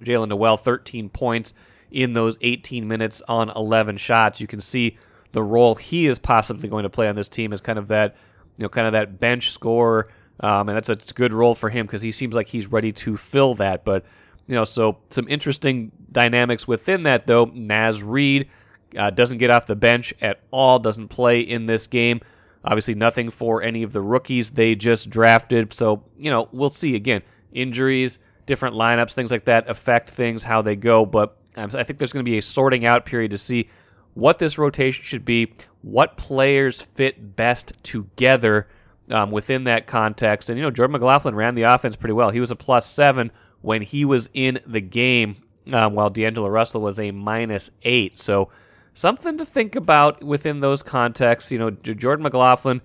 Jaylen 0.00 0.28
Nowell 0.28 0.56
13 0.56 1.08
points 1.08 1.54
in 1.90 2.14
those 2.14 2.36
18 2.40 2.88
minutes 2.88 3.22
on 3.28 3.48
11 3.50 3.96
shots. 3.96 4.40
You 4.40 4.48
can 4.48 4.60
see 4.60 4.98
the 5.32 5.42
role 5.42 5.76
he 5.76 6.06
is 6.06 6.18
possibly 6.18 6.68
going 6.68 6.82
to 6.82 6.90
play 6.90 7.08
on 7.08 7.14
this 7.14 7.28
team 7.28 7.52
is 7.52 7.60
kind 7.60 7.78
of 7.78 7.88
that, 7.88 8.16
you 8.58 8.64
know, 8.64 8.68
kind 8.68 8.88
of 8.88 8.92
that 8.94 9.20
bench 9.20 9.52
scorer, 9.52 10.08
um, 10.40 10.68
and 10.68 10.76
that's 10.76 10.88
a 10.88 11.14
good 11.14 11.32
role 11.32 11.54
for 11.54 11.70
him 11.70 11.86
because 11.86 12.02
he 12.02 12.10
seems 12.10 12.34
like 12.34 12.48
he's 12.48 12.66
ready 12.66 12.92
to 12.92 13.16
fill 13.16 13.54
that. 13.56 13.84
But 13.84 14.04
you 14.50 14.56
know, 14.56 14.64
so 14.64 14.98
some 15.10 15.28
interesting 15.28 15.92
dynamics 16.10 16.66
within 16.66 17.04
that 17.04 17.28
though. 17.28 17.44
Naz 17.54 18.02
Reid 18.02 18.50
uh, 18.98 19.10
doesn't 19.10 19.38
get 19.38 19.48
off 19.48 19.66
the 19.66 19.76
bench 19.76 20.12
at 20.20 20.40
all, 20.50 20.80
doesn't 20.80 21.06
play 21.06 21.38
in 21.38 21.66
this 21.66 21.86
game. 21.86 22.20
Obviously, 22.64 22.96
nothing 22.96 23.30
for 23.30 23.62
any 23.62 23.84
of 23.84 23.92
the 23.92 24.00
rookies 24.00 24.50
they 24.50 24.74
just 24.74 25.08
drafted. 25.08 25.72
So, 25.72 26.02
you 26.18 26.32
know, 26.32 26.48
we'll 26.50 26.68
see 26.68 26.96
again. 26.96 27.22
Injuries, 27.52 28.18
different 28.44 28.74
lineups, 28.74 29.12
things 29.12 29.30
like 29.30 29.44
that 29.44 29.70
affect 29.70 30.10
things, 30.10 30.42
how 30.42 30.62
they 30.62 30.74
go. 30.74 31.06
But 31.06 31.36
um, 31.54 31.70
I 31.74 31.84
think 31.84 32.00
there's 32.00 32.12
going 32.12 32.24
to 32.24 32.28
be 32.28 32.38
a 32.38 32.42
sorting 32.42 32.84
out 32.84 33.06
period 33.06 33.30
to 33.30 33.38
see 33.38 33.70
what 34.14 34.40
this 34.40 34.58
rotation 34.58 35.04
should 35.04 35.24
be, 35.24 35.54
what 35.82 36.16
players 36.16 36.80
fit 36.80 37.36
best 37.36 37.72
together 37.84 38.66
um, 39.12 39.30
within 39.30 39.62
that 39.64 39.86
context. 39.86 40.50
And, 40.50 40.58
you 40.58 40.64
know, 40.64 40.72
Jordan 40.72 40.94
McLaughlin 40.94 41.36
ran 41.36 41.54
the 41.54 41.62
offense 41.62 41.94
pretty 41.94 42.14
well. 42.14 42.30
He 42.30 42.40
was 42.40 42.50
a 42.50 42.56
plus 42.56 42.90
seven 42.90 43.30
when 43.62 43.82
he 43.82 44.04
was 44.04 44.28
in 44.32 44.60
the 44.66 44.80
game, 44.80 45.36
um, 45.72 45.94
while 45.94 46.10
D'Angelo 46.10 46.48
Russell 46.48 46.80
was 46.80 46.98
a 46.98 47.10
minus 47.10 47.70
eight. 47.82 48.18
So, 48.18 48.50
something 48.94 49.38
to 49.38 49.44
think 49.44 49.76
about 49.76 50.22
within 50.22 50.60
those 50.60 50.82
contexts. 50.82 51.52
You 51.52 51.58
know, 51.58 51.70
Jordan 51.70 52.22
McLaughlin, 52.22 52.80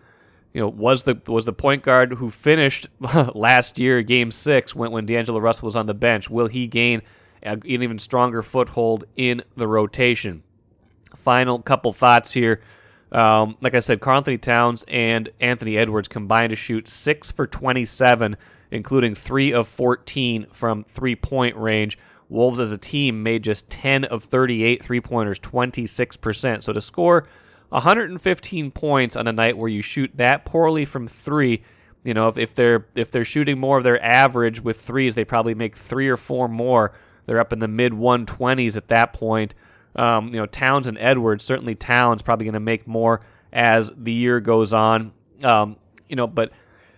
you 0.54 0.62
know, 0.62 0.68
was 0.68 1.04
the 1.04 1.20
was 1.28 1.46
the 1.46 1.54
point 1.54 1.84
guard 1.84 2.14
who 2.14 2.30
finished 2.30 2.88
last 3.34 3.80
year, 3.80 4.02
Game 4.02 4.32
Six, 4.32 4.76
when 4.76 4.92
when 4.92 5.06
D'Angelo 5.06 5.40
Russell 5.40 5.66
was 5.66 5.76
on 5.76 5.86
the 5.86 5.94
bench. 5.94 6.30
Will 6.30 6.48
he 6.48 6.68
gain 6.68 7.02
an 7.46 7.62
even 7.66 8.00
stronger 8.00 8.42
foothold 8.42 9.06
in 9.16 9.44
the 9.56 9.68
rotation. 9.68 10.44
Final 11.24 11.60
couple 11.60 11.94
thoughts 11.94 12.32
here. 12.32 12.62
Um, 13.12 13.56
like 13.62 13.76
I 13.76 13.80
said, 13.80 14.02
Karl-Anthony 14.02 14.40
Towns 14.40 14.84
and 14.88 15.30
Anthony 15.40 15.78
Edwards 15.78 16.08
combined 16.08 16.50
to 16.50 16.56
shoot 16.56 16.88
6 16.88 17.32
for 17.32 17.48
27, 17.48 18.36
including 18.72 19.16
3 19.16 19.54
of 19.54 19.68
14 19.68 20.48
from 20.52 20.84
three 20.86 21.16
point 21.16 21.56
range. 21.56 21.98
Wolves 22.30 22.60
as 22.60 22.72
a 22.72 22.78
team 22.78 23.22
made 23.22 23.44
just 23.44 23.70
10 23.70 24.06
of 24.06 24.24
38 24.24 24.82
three 24.82 25.00
pointers, 25.00 25.40
26%. 25.40 26.64
So 26.64 26.74
to 26.74 26.82
score 26.82 27.28
115 27.70 28.72
points 28.72 29.16
on 29.16 29.28
a 29.28 29.32
night 29.32 29.58
where 29.58 29.70
you 29.70 29.82
shoot 29.82 30.12
that 30.16 30.46
poorly 30.46 30.86
from 30.86 31.08
three, 31.08 31.64
you 32.04 32.14
know, 32.14 32.28
if, 32.30 32.38
if 32.38 32.56
they're 32.56 32.88
if 32.96 33.12
they're 33.12 33.26
shooting 33.26 33.60
more 33.60 33.78
of 33.78 33.84
their 33.84 34.04
average 34.04 34.62
with 34.62 34.80
threes, 34.80 35.16
they 35.16 35.26
probably 35.26 35.56
make 35.56 35.76
three 35.76 36.08
or 36.08 36.18
four 36.18 36.48
more. 36.48 36.94
They're 37.26 37.40
up 37.40 37.54
in 37.54 37.60
the 37.60 37.68
mid 37.68 37.92
120s 37.92 38.78
at 38.78 38.88
that 38.90 39.14
point. 39.14 39.56
Um, 39.96 40.28
you 40.28 40.36
know, 40.36 40.46
Towns 40.46 40.88
and 40.88 40.98
Edwards, 41.00 41.44
certainly 41.44 41.74
Towns 41.74 42.22
probably 42.22 42.46
going 42.46 42.54
to 42.54 42.60
make 42.60 42.88
more 42.88 43.22
as 43.54 43.92
the 43.96 44.12
year 44.12 44.40
goes 44.40 44.74
on. 44.74 45.14
Um, 45.44 45.78
you 46.10 46.16
know, 46.16 46.28
but 46.28 46.52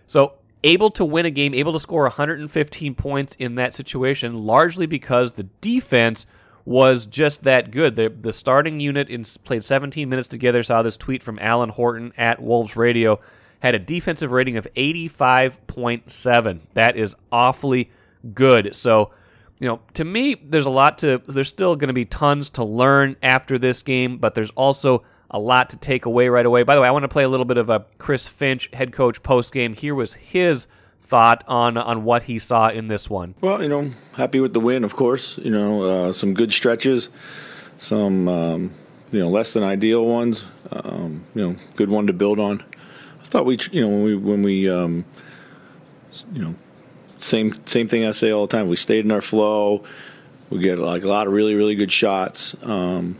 so 0.07 0.33
able 0.63 0.89
to 0.91 1.05
win 1.05 1.25
a 1.25 1.31
game, 1.31 1.53
able 1.53 1.73
to 1.73 1.79
score 1.79 2.03
115 2.03 2.95
points 2.95 3.35
in 3.39 3.55
that 3.55 3.73
situation, 3.73 4.45
largely 4.45 4.85
because 4.85 5.33
the 5.33 5.43
defense 5.61 6.25
was 6.65 7.05
just 7.05 7.43
that 7.43 7.71
good. 7.71 7.95
The, 7.95 8.09
the 8.09 8.33
starting 8.33 8.79
unit 8.79 9.09
in, 9.09 9.23
played 9.23 9.63
17 9.63 10.09
minutes 10.09 10.27
together. 10.27 10.61
Saw 10.63 10.81
this 10.81 10.97
tweet 10.97 11.23
from 11.23 11.39
Alan 11.39 11.69
Horton 11.69 12.11
at 12.17 12.41
Wolves 12.41 12.75
Radio. 12.75 13.21
Had 13.59 13.73
a 13.73 13.79
defensive 13.79 14.31
rating 14.31 14.57
of 14.57 14.67
85.7. 14.75 16.59
That 16.73 16.97
is 16.97 17.15
awfully 17.31 17.89
good. 18.33 18.75
So, 18.75 19.11
you 19.59 19.67
know, 19.67 19.79
to 19.93 20.03
me, 20.03 20.35
there's 20.43 20.65
a 20.65 20.69
lot 20.69 20.97
to, 20.99 21.21
there's 21.27 21.47
still 21.47 21.75
going 21.77 21.87
to 21.87 21.93
be 21.93 22.05
tons 22.05 22.49
to 22.51 22.63
learn 22.63 23.15
after 23.23 23.57
this 23.57 23.81
game, 23.81 24.17
but 24.17 24.35
there's 24.35 24.51
also 24.51 25.03
a 25.29 25.39
lot 25.39 25.69
to 25.71 25.77
take 25.77 26.05
away 26.05 26.29
right 26.29 26.45
away. 26.45 26.63
By 26.63 26.75
the 26.75 26.81
way, 26.81 26.87
I 26.87 26.91
want 26.91 27.03
to 27.03 27.09
play 27.09 27.23
a 27.23 27.29
little 27.29 27.45
bit 27.45 27.57
of 27.57 27.69
a 27.69 27.85
Chris 27.97 28.27
Finch 28.27 28.69
head 28.73 28.93
coach 28.93 29.21
post 29.23 29.51
game. 29.51 29.73
Here 29.73 29.95
was 29.95 30.13
his 30.15 30.67
thought 31.01 31.43
on 31.47 31.77
on 31.77 32.03
what 32.03 32.23
he 32.23 32.39
saw 32.39 32.69
in 32.69 32.87
this 32.87 33.09
one. 33.09 33.35
Well, 33.41 33.61
you 33.61 33.69
know, 33.69 33.91
happy 34.13 34.39
with 34.39 34.53
the 34.53 34.59
win, 34.59 34.83
of 34.83 34.95
course. 34.95 35.37
You 35.37 35.51
know, 35.51 35.81
uh, 35.81 36.13
some 36.13 36.33
good 36.33 36.53
stretches, 36.53 37.09
some 37.77 38.27
um, 38.27 38.73
you 39.11 39.19
know 39.19 39.29
less 39.29 39.53
than 39.53 39.63
ideal 39.63 40.05
ones. 40.05 40.47
Um, 40.71 41.25
you 41.33 41.47
know, 41.47 41.55
good 41.75 41.89
one 41.89 42.07
to 42.07 42.13
build 42.13 42.39
on. 42.39 42.63
I 43.21 43.25
thought 43.25 43.45
we, 43.45 43.59
you 43.71 43.81
know, 43.81 43.89
when 43.89 44.03
we 44.03 44.15
when 44.15 44.43
we, 44.43 44.69
um, 44.69 45.05
you 46.33 46.41
know, 46.41 46.55
same 47.17 47.65
same 47.65 47.87
thing 47.87 48.05
I 48.05 48.11
say 48.11 48.31
all 48.31 48.47
the 48.47 48.55
time. 48.55 48.67
We 48.67 48.75
stayed 48.75 49.05
in 49.05 49.11
our 49.11 49.21
flow. 49.21 49.83
We 50.49 50.59
get 50.59 50.79
like 50.79 51.03
a 51.03 51.07
lot 51.07 51.27
of 51.27 51.33
really 51.33 51.55
really 51.55 51.75
good 51.75 51.91
shots. 51.91 52.55
Um, 52.63 53.19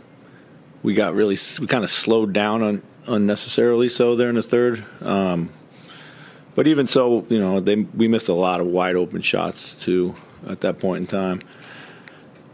we 0.88 0.94
got 0.94 1.14
really 1.14 1.36
we 1.60 1.66
kind 1.66 1.84
of 1.84 1.90
slowed 1.90 2.32
down 2.32 2.62
on 2.62 2.82
unnecessarily 3.06 3.90
so 3.90 4.16
there 4.16 4.30
in 4.30 4.36
the 4.36 4.42
third. 4.42 4.82
Um, 5.02 5.50
but 6.54 6.66
even 6.66 6.86
so, 6.86 7.26
you 7.28 7.38
know, 7.38 7.60
they 7.60 7.76
we 7.76 8.08
missed 8.08 8.30
a 8.30 8.32
lot 8.32 8.62
of 8.62 8.68
wide 8.68 8.96
open 8.96 9.20
shots 9.20 9.84
too 9.84 10.14
at 10.46 10.62
that 10.62 10.78
point 10.78 11.02
in 11.02 11.06
time. 11.06 11.42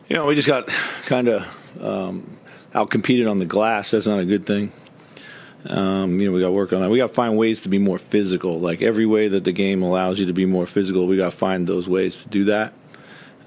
You 0.09 0.17
know, 0.17 0.27
we 0.27 0.35
just 0.35 0.49
got 0.49 0.67
kind 1.07 1.29
of 1.29 1.47
um, 1.81 2.37
out 2.75 2.91
competed 2.91 3.29
on 3.29 3.39
the 3.39 3.47
glass. 3.47 3.93
That's 3.93 4.09
not 4.09 4.19
a 4.19 4.25
good 4.25 4.47
thing. 4.47 4.73
Um, 5.67 6.19
you 6.19 6.27
know, 6.27 6.33
we 6.33 6.41
got 6.41 6.49
to 6.49 6.53
work 6.53 6.73
on 6.73 6.81
that. 6.81 6.91
We 6.91 6.99
got 6.99 7.07
to 7.07 7.15
find 7.15 7.39
ways 7.39 7.63
to 7.63 7.69
be 7.69 7.79
more 7.79 7.99
physical. 7.99 8.59
Like 8.59 8.83
every 8.83 9.07
way 9.07 9.29
that 9.29 9.45
the 9.45 9.53
game 9.53 9.81
allows 9.81 10.19
you 10.19 10.27
to 10.27 10.33
be 10.33 10.45
more 10.45 10.67
physical, 10.67 11.07
we 11.07 11.17
got 11.17 11.31
to 11.31 11.37
find 11.37 11.69
those 11.69 11.89
ways 11.89 12.25
to 12.25 12.29
do 12.29 12.45
that. 12.47 12.73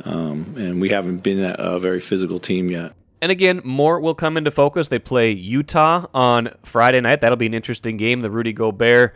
Um, 0.05 0.55
and 0.57 0.79
we 0.79 0.87
haven't 0.87 1.23
been 1.23 1.43
a 1.59 1.77
very 1.77 1.99
physical 1.99 2.39
team 2.39 2.71
yet. 2.71 2.93
And 3.21 3.31
again, 3.31 3.61
more 3.63 3.99
will 3.99 4.13
come 4.13 4.37
into 4.37 4.51
focus. 4.51 4.89
They 4.89 4.99
play 4.99 5.31
Utah 5.31 6.05
on 6.13 6.53
Friday 6.63 7.01
night. 7.01 7.21
That'll 7.21 7.37
be 7.37 7.47
an 7.47 7.53
interesting 7.53 7.97
game. 7.97 8.21
The 8.21 8.29
Rudy 8.29 8.53
Gobert 8.53 9.15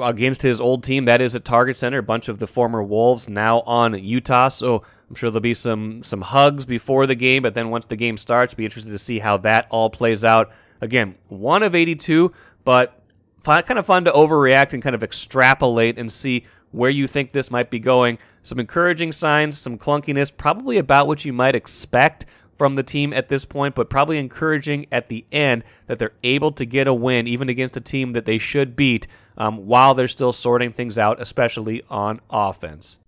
against 0.00 0.40
his 0.40 0.60
old 0.60 0.82
team. 0.82 1.04
That 1.04 1.20
is 1.20 1.34
at 1.34 1.44
Target 1.44 1.76
Center. 1.76 1.98
A 1.98 2.02
bunch 2.02 2.28
of 2.28 2.38
the 2.38 2.46
former 2.46 2.82
Wolves 2.82 3.28
now 3.28 3.60
on 3.60 4.02
Utah. 4.02 4.48
So 4.48 4.82
I'm 5.08 5.14
sure 5.14 5.30
there'll 5.30 5.42
be 5.42 5.54
some 5.54 6.02
some 6.02 6.22
hugs 6.22 6.64
before 6.64 7.06
the 7.06 7.14
game. 7.14 7.42
But 7.42 7.54
then 7.54 7.68
once 7.70 7.86
the 7.86 7.96
game 7.96 8.16
starts, 8.16 8.54
be 8.54 8.64
interested 8.64 8.92
to 8.92 8.98
see 8.98 9.18
how 9.18 9.36
that 9.38 9.66
all 9.70 9.90
plays 9.90 10.24
out. 10.24 10.50
Again, 10.80 11.14
one 11.28 11.62
of 11.62 11.74
82, 11.74 12.32
but 12.64 12.98
kind 13.44 13.78
of 13.78 13.86
fun 13.86 14.04
to 14.06 14.12
overreact 14.12 14.72
and 14.72 14.82
kind 14.82 14.94
of 14.94 15.02
extrapolate 15.02 15.98
and 15.98 16.10
see 16.10 16.46
where 16.72 16.90
you 16.90 17.06
think 17.06 17.32
this 17.32 17.50
might 17.50 17.70
be 17.70 17.78
going. 17.78 18.18
Some 18.42 18.58
encouraging 18.58 19.12
signs, 19.12 19.58
some 19.58 19.78
clunkiness, 19.78 20.34
probably 20.34 20.78
about 20.78 21.06
what 21.06 21.24
you 21.24 21.32
might 21.32 21.54
expect 21.54 22.26
from 22.56 22.76
the 22.76 22.82
team 22.82 23.12
at 23.12 23.28
this 23.28 23.44
point, 23.44 23.74
but 23.74 23.90
probably 23.90 24.18
encouraging 24.18 24.86
at 24.92 25.08
the 25.08 25.24
end 25.32 25.64
that 25.86 25.98
they're 25.98 26.12
able 26.22 26.52
to 26.52 26.64
get 26.64 26.86
a 26.86 26.94
win, 26.94 27.26
even 27.26 27.48
against 27.48 27.76
a 27.76 27.80
team 27.80 28.12
that 28.12 28.24
they 28.24 28.38
should 28.38 28.76
beat, 28.76 29.06
um, 29.36 29.66
while 29.66 29.94
they're 29.94 30.08
still 30.08 30.32
sorting 30.32 30.72
things 30.72 30.98
out, 30.98 31.20
especially 31.20 31.82
on 31.90 32.20
offense. 32.30 32.98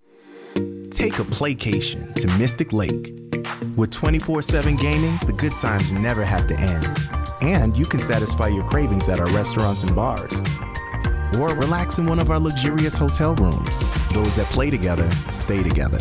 Take 0.90 1.18
a 1.18 1.24
playcation 1.24 2.14
to 2.14 2.26
Mystic 2.38 2.72
Lake. 2.72 3.12
With 3.76 3.90
24 3.90 4.42
7 4.42 4.76
gaming, 4.76 5.18
the 5.26 5.32
good 5.32 5.54
times 5.56 5.92
never 5.92 6.24
have 6.24 6.46
to 6.46 6.58
end. 6.58 6.88
And 7.42 7.76
you 7.76 7.84
can 7.84 8.00
satisfy 8.00 8.48
your 8.48 8.64
cravings 8.64 9.08
at 9.08 9.20
our 9.20 9.28
restaurants 9.28 9.82
and 9.82 9.94
bars. 9.94 10.42
Or 11.38 11.54
relax 11.54 11.98
in 11.98 12.06
one 12.06 12.18
of 12.18 12.30
our 12.30 12.38
luxurious 12.38 12.96
hotel 12.96 13.34
rooms. 13.34 13.80
Those 14.14 14.36
that 14.36 14.46
play 14.46 14.70
together 14.70 15.10
stay 15.30 15.62
together. 15.62 15.98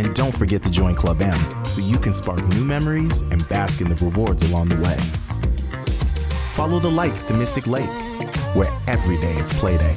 And 0.00 0.14
don't 0.14 0.34
forget 0.34 0.62
to 0.62 0.70
join 0.70 0.94
Club 0.94 1.20
M 1.20 1.38
so 1.66 1.82
you 1.82 1.98
can 1.98 2.14
spark 2.14 2.42
new 2.48 2.64
memories 2.64 3.20
and 3.20 3.46
bask 3.50 3.82
in 3.82 3.90
the 3.90 4.02
rewards 4.02 4.42
along 4.44 4.70
the 4.70 4.76
way. 4.76 4.96
Follow 6.54 6.78
the 6.78 6.90
lights 6.90 7.26
to 7.26 7.34
Mystic 7.34 7.66
Lake, 7.66 7.90
where 8.54 8.72
every 8.86 9.18
day 9.18 9.34
is 9.34 9.52
playday. 9.52 9.94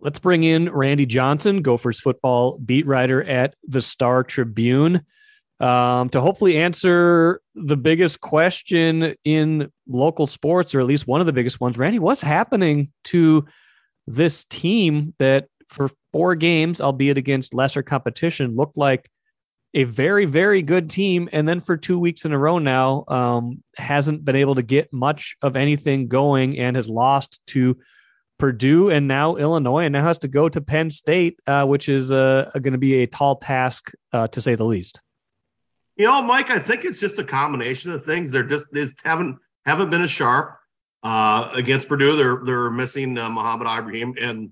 Let's 0.00 0.18
bring 0.18 0.42
in 0.42 0.68
Randy 0.68 1.06
Johnson, 1.06 1.62
Gophers 1.62 2.00
football 2.00 2.58
beat 2.58 2.88
writer 2.88 3.22
at 3.22 3.54
the 3.62 3.82
Star 3.82 4.24
Tribune, 4.24 5.02
um, 5.60 6.08
to 6.08 6.20
hopefully 6.20 6.56
answer 6.56 7.40
the 7.54 7.76
biggest 7.76 8.20
question 8.20 9.14
in 9.24 9.70
local 9.86 10.26
sports, 10.26 10.74
or 10.74 10.80
at 10.80 10.86
least 10.86 11.06
one 11.06 11.20
of 11.20 11.26
the 11.26 11.32
biggest 11.32 11.60
ones. 11.60 11.78
Randy, 11.78 12.00
what's 12.00 12.20
happening 12.20 12.90
to 13.04 13.46
this 14.08 14.44
team 14.44 15.14
that 15.20 15.46
for 15.68 15.90
four 16.12 16.34
games, 16.34 16.80
albeit 16.80 17.18
against 17.18 17.54
lesser 17.54 17.82
competition, 17.82 18.54
looked 18.54 18.76
like 18.76 19.10
a 19.74 19.84
very, 19.84 20.24
very 20.24 20.62
good 20.62 20.88
team. 20.88 21.28
And 21.32 21.46
then 21.46 21.60
for 21.60 21.76
two 21.76 21.98
weeks 21.98 22.24
in 22.24 22.32
a 22.32 22.38
row 22.38 22.58
now, 22.58 23.04
um, 23.08 23.62
hasn't 23.76 24.24
been 24.24 24.36
able 24.36 24.54
to 24.54 24.62
get 24.62 24.92
much 24.92 25.36
of 25.42 25.56
anything 25.56 26.08
going 26.08 26.58
and 26.58 26.76
has 26.76 26.88
lost 26.88 27.40
to 27.48 27.76
Purdue 28.38 28.90
and 28.90 29.08
now 29.08 29.36
Illinois 29.36 29.84
and 29.84 29.92
now 29.92 30.04
has 30.04 30.18
to 30.18 30.28
go 30.28 30.48
to 30.48 30.60
Penn 30.60 30.90
State, 30.90 31.38
uh, 31.46 31.64
which 31.64 31.88
is 31.88 32.12
uh, 32.12 32.50
going 32.52 32.72
to 32.72 32.78
be 32.78 33.02
a 33.02 33.06
tall 33.06 33.36
task 33.36 33.92
uh, 34.12 34.28
to 34.28 34.40
say 34.40 34.54
the 34.54 34.64
least. 34.64 35.00
You 35.96 36.06
know, 36.06 36.20
Mike, 36.22 36.50
I 36.50 36.58
think 36.58 36.84
it's 36.84 37.00
just 37.00 37.18
a 37.18 37.24
combination 37.24 37.92
of 37.92 38.04
things. 38.04 38.30
They're 38.30 38.42
just 38.42 38.66
they 38.72 38.82
just 38.82 39.00
haven't 39.02 39.38
haven't 39.64 39.88
been 39.88 40.02
as 40.02 40.10
sharp 40.10 40.58
uh, 41.02 41.50
against 41.54 41.88
Purdue. 41.88 42.16
They're 42.16 42.40
they're 42.44 42.70
missing 42.70 43.16
uh, 43.16 43.30
Mohamed 43.30 43.66
Ibrahim 43.66 44.14
and 44.20 44.50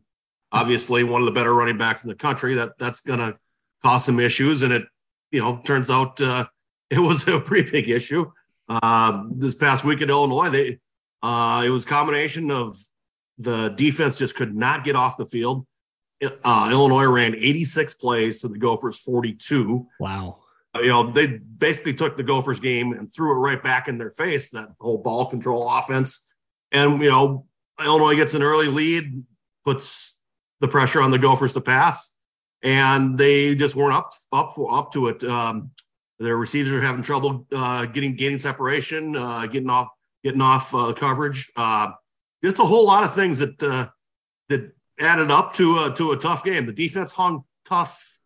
obviously 0.55 1.03
one 1.05 1.21
of 1.21 1.27
the 1.27 1.33
better 1.33 1.53
running 1.53 1.77
backs 1.77 2.05
in 2.05 2.09
the 2.09 2.15
country. 2.15 2.55
That 2.55 2.79
that's 2.79 3.01
going 3.01 3.19
to 3.19 3.37
cause 3.83 4.07
some 4.07 4.21
issues, 4.21 4.63
and 4.63 4.73
it 4.73 4.87
you 5.31 5.41
know 5.41 5.61
turns 5.65 5.91
out 5.91 6.21
uh, 6.21 6.47
it 6.91 7.01
was 7.01 7.29
a 7.29 7.41
pretty 7.41 7.71
big 7.71 7.91
issue. 7.91 8.31
Uh, 8.67 9.25
this 9.33 9.55
past 9.55 9.85
week 9.85 10.01
at 10.01 10.09
Illinois, 10.09 10.49
they 10.49 10.79
uh, 11.23 11.63
it 11.67 11.71
was 11.71 11.85
a 11.85 11.89
combination 11.89 12.51
of 12.51 12.79
the 13.37 13.69
defense 13.71 14.19
just 14.19 14.37
could 14.37 14.55
not 14.55 14.85
get 14.85 14.97
off 14.97 15.17
the 15.17 15.27
field. 15.27 15.67
Uh, 16.45 16.69
Illinois 16.71 17.07
ran 17.07 17.35
86 17.35 17.95
plays 17.95 18.41
to 18.41 18.49
the 18.49 18.57
Gophers 18.57 18.99
42. 19.01 19.87
Wow. 19.99 20.39
Uh, 20.75 20.81
you 20.81 20.89
know, 20.89 21.11
they 21.11 21.39
basically 21.39 21.93
took 21.93 22.17
the 22.17 22.23
Gophers 22.23 22.61
game 22.61 22.93
and 22.93 23.13
threw 23.13 23.33
it 23.33 23.41
right 23.41 23.63
back 23.63 23.89
in 23.89 23.99
their 23.99 24.13
face, 24.13 24.51
that 24.51 24.71
whole 24.81 24.99
ball 24.99 25.27
control 25.27 25.69
offense. 25.69 26.33
And, 26.73 27.01
you 27.01 27.11
know, 27.11 27.47
Illinois 27.85 28.15
gets 28.15 28.35
an 28.35 28.43
early 28.43 28.69
lead, 28.69 29.25
puts 29.65 30.14
the 30.65 30.71
pressure 30.71 31.03
on 31.03 31.11
the 31.11 31.19
Gophers 31.19 31.53
to 31.53 31.61
pass, 31.61 32.17
and 32.63 33.19
they 33.19 33.55
just 33.55 33.77
weren't 33.77 33.95
up 33.95 34.13
up 34.33 34.55
for 34.55 34.73
up 34.75 34.93
to 34.93 35.09
it. 35.09 35.23
Um, 35.25 35.71
their 36.19 36.37
receivers 36.37 36.73
are 36.73 36.81
having 36.81 37.03
trouble 37.03 37.47
uh, 37.53 37.85
getting 37.85 38.17
gaining 38.17 38.39
separation, 38.39 39.15
uh, 39.15 39.47
getting 39.47 39.69
off 39.69 39.89
getting 40.23 40.41
off 40.41 40.75
uh, 40.75 40.93
coverage. 40.95 41.53
Uh, 41.55 41.89
just 42.43 42.59
a 42.59 42.65
whole 42.65 42.87
lot 42.87 43.05
of 43.05 43.15
things 43.15 43.41
that 43.41 43.63
uh, 43.63 43.87
that 44.49 44.73
added 44.99 45.31
up 45.31 45.53
to 45.55 45.79
a, 45.85 45.95
to 45.95 46.13
a 46.13 46.17
tough 46.17 46.45
game. 46.45 46.65
The 46.65 46.73
defense 46.73 47.13
hung 47.13 47.45
tough 47.67 48.19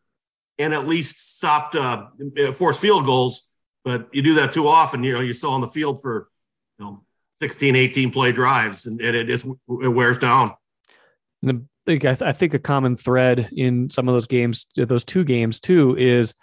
and 0.59 0.73
at 0.73 0.87
least 0.87 1.37
stopped 1.37 1.75
uh, 1.75 2.07
forced 2.55 2.81
field 2.81 3.05
goals. 3.05 3.51
But 3.85 4.09
you 4.13 4.23
do 4.23 4.35
that 4.35 4.53
too 4.53 4.69
often, 4.69 5.03
you 5.03 5.13
know, 5.13 5.21
you're 5.21 5.35
still 5.35 5.53
on 5.53 5.61
the 5.61 5.69
field 5.69 6.03
for 6.03 6.29
you 6.79 6.85
know 6.85 7.03
16, 7.41 7.75
18 7.75 8.11
play 8.13 8.33
drives, 8.33 8.87
and, 8.87 9.01
and 9.01 9.17
it 9.17 9.27
just 9.27 9.47
it 9.47 9.89
wears 9.89 10.19
down. 10.19 10.53
The 11.43 11.65
think 11.89 12.05
I, 12.05 12.15
th- 12.15 12.29
I 12.29 12.33
think 12.33 12.53
a 12.53 12.59
common 12.59 12.97
thread 12.97 13.49
in 13.53 13.89
some 13.89 14.09
of 14.09 14.15
those 14.15 14.27
games, 14.27 14.67
those 14.77 15.05
two 15.05 15.25
games 15.25 15.59
too, 15.59 15.97
is 15.97 16.35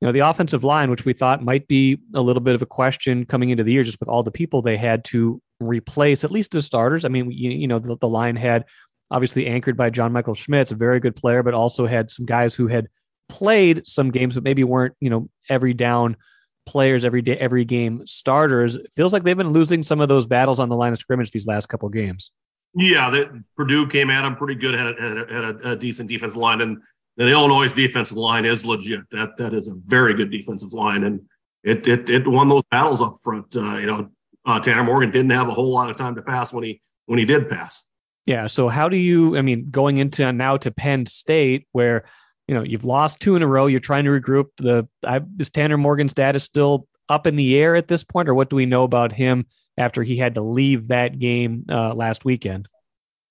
you 0.00 0.06
know 0.06 0.12
the 0.12 0.20
offensive 0.20 0.64
line, 0.64 0.90
which 0.90 1.04
we 1.04 1.12
thought 1.12 1.44
might 1.44 1.68
be 1.68 1.98
a 2.14 2.22
little 2.22 2.40
bit 2.40 2.54
of 2.54 2.62
a 2.62 2.66
question 2.66 3.26
coming 3.26 3.50
into 3.50 3.62
the 3.64 3.72
year, 3.72 3.84
just 3.84 4.00
with 4.00 4.08
all 4.08 4.22
the 4.22 4.30
people 4.30 4.62
they 4.62 4.78
had 4.78 5.04
to 5.06 5.42
replace, 5.60 6.24
at 6.24 6.30
least 6.30 6.52
the 6.52 6.62
starters. 6.62 7.04
I 7.04 7.08
mean, 7.08 7.30
you, 7.30 7.50
you 7.50 7.68
know, 7.68 7.78
the, 7.78 7.96
the 7.98 8.08
line 8.08 8.34
had 8.34 8.64
obviously 9.10 9.46
anchored 9.46 9.76
by 9.76 9.90
John 9.90 10.10
Michael 10.10 10.34
Schmitz, 10.34 10.72
a 10.72 10.74
very 10.74 11.00
good 11.00 11.16
player, 11.16 11.42
but 11.42 11.52
also 11.52 11.86
had 11.86 12.10
some 12.10 12.24
guys 12.24 12.54
who 12.54 12.66
had 12.66 12.88
played 13.28 13.86
some 13.86 14.10
games, 14.10 14.34
but 14.34 14.42
maybe 14.42 14.64
weren't, 14.64 14.94
you 15.00 15.10
know, 15.10 15.28
every 15.50 15.74
down 15.74 16.16
players, 16.64 17.04
every 17.04 17.20
day, 17.20 17.36
every 17.36 17.66
game 17.66 18.06
starters. 18.06 18.78
Feels 18.94 19.12
like 19.12 19.22
they've 19.22 19.36
been 19.36 19.52
losing 19.52 19.82
some 19.82 20.00
of 20.00 20.08
those 20.08 20.26
battles 20.26 20.58
on 20.58 20.70
the 20.70 20.76
line 20.76 20.94
of 20.94 20.98
scrimmage 20.98 21.30
these 21.30 21.46
last 21.46 21.66
couple 21.66 21.90
games. 21.90 22.30
Yeah, 22.74 23.10
the, 23.10 23.44
Purdue 23.56 23.86
came 23.86 24.10
at 24.10 24.22
them 24.22 24.36
pretty 24.36 24.56
good, 24.56 24.74
had, 24.74 24.98
a, 24.98 25.00
had, 25.00 25.16
a, 25.16 25.32
had 25.32 25.44
a, 25.44 25.70
a, 25.72 25.76
decent 25.76 26.08
defensive 26.08 26.36
line, 26.36 26.60
and 26.60 26.78
the 27.16 27.28
Illinois' 27.28 27.72
defensive 27.72 28.16
line 28.16 28.44
is 28.44 28.64
legit. 28.64 29.08
That 29.10 29.36
that 29.36 29.54
is 29.54 29.68
a 29.68 29.74
very 29.86 30.14
good 30.14 30.30
defensive 30.30 30.72
line, 30.72 31.04
and 31.04 31.20
it 31.62 31.86
it, 31.86 32.10
it 32.10 32.26
won 32.26 32.48
those 32.48 32.64
battles 32.70 33.00
up 33.00 33.18
front. 33.22 33.54
Uh, 33.54 33.78
you 33.78 33.86
know, 33.86 34.10
uh, 34.44 34.58
Tanner 34.58 34.82
Morgan 34.82 35.12
didn't 35.12 35.30
have 35.30 35.48
a 35.48 35.52
whole 35.52 35.70
lot 35.70 35.88
of 35.88 35.96
time 35.96 36.16
to 36.16 36.22
pass 36.22 36.52
when 36.52 36.64
he 36.64 36.80
when 37.06 37.18
he 37.18 37.24
did 37.24 37.48
pass. 37.48 37.88
Yeah. 38.26 38.48
So 38.48 38.68
how 38.68 38.88
do 38.88 38.96
you? 38.96 39.36
I 39.36 39.42
mean, 39.42 39.70
going 39.70 39.98
into 39.98 40.30
now 40.32 40.56
to 40.56 40.72
Penn 40.72 41.06
State, 41.06 41.68
where 41.70 42.04
you 42.48 42.56
know 42.56 42.62
you've 42.62 42.84
lost 42.84 43.20
two 43.20 43.36
in 43.36 43.42
a 43.42 43.46
row, 43.46 43.66
you're 43.66 43.78
trying 43.78 44.04
to 44.04 44.10
regroup. 44.10 44.46
The 44.56 44.88
I, 45.06 45.20
is 45.38 45.50
Tanner 45.50 45.78
Morgan's 45.78 46.10
status 46.10 46.42
still 46.42 46.88
up 47.08 47.28
in 47.28 47.36
the 47.36 47.56
air 47.56 47.76
at 47.76 47.86
this 47.86 48.02
point, 48.02 48.28
or 48.28 48.34
what 48.34 48.50
do 48.50 48.56
we 48.56 48.66
know 48.66 48.82
about 48.82 49.12
him 49.12 49.46
after 49.76 50.02
he 50.02 50.16
had 50.16 50.34
to 50.34 50.40
leave 50.40 50.88
that 50.88 51.18
game 51.18 51.66
uh, 51.68 51.94
last 51.94 52.24
weekend? 52.24 52.68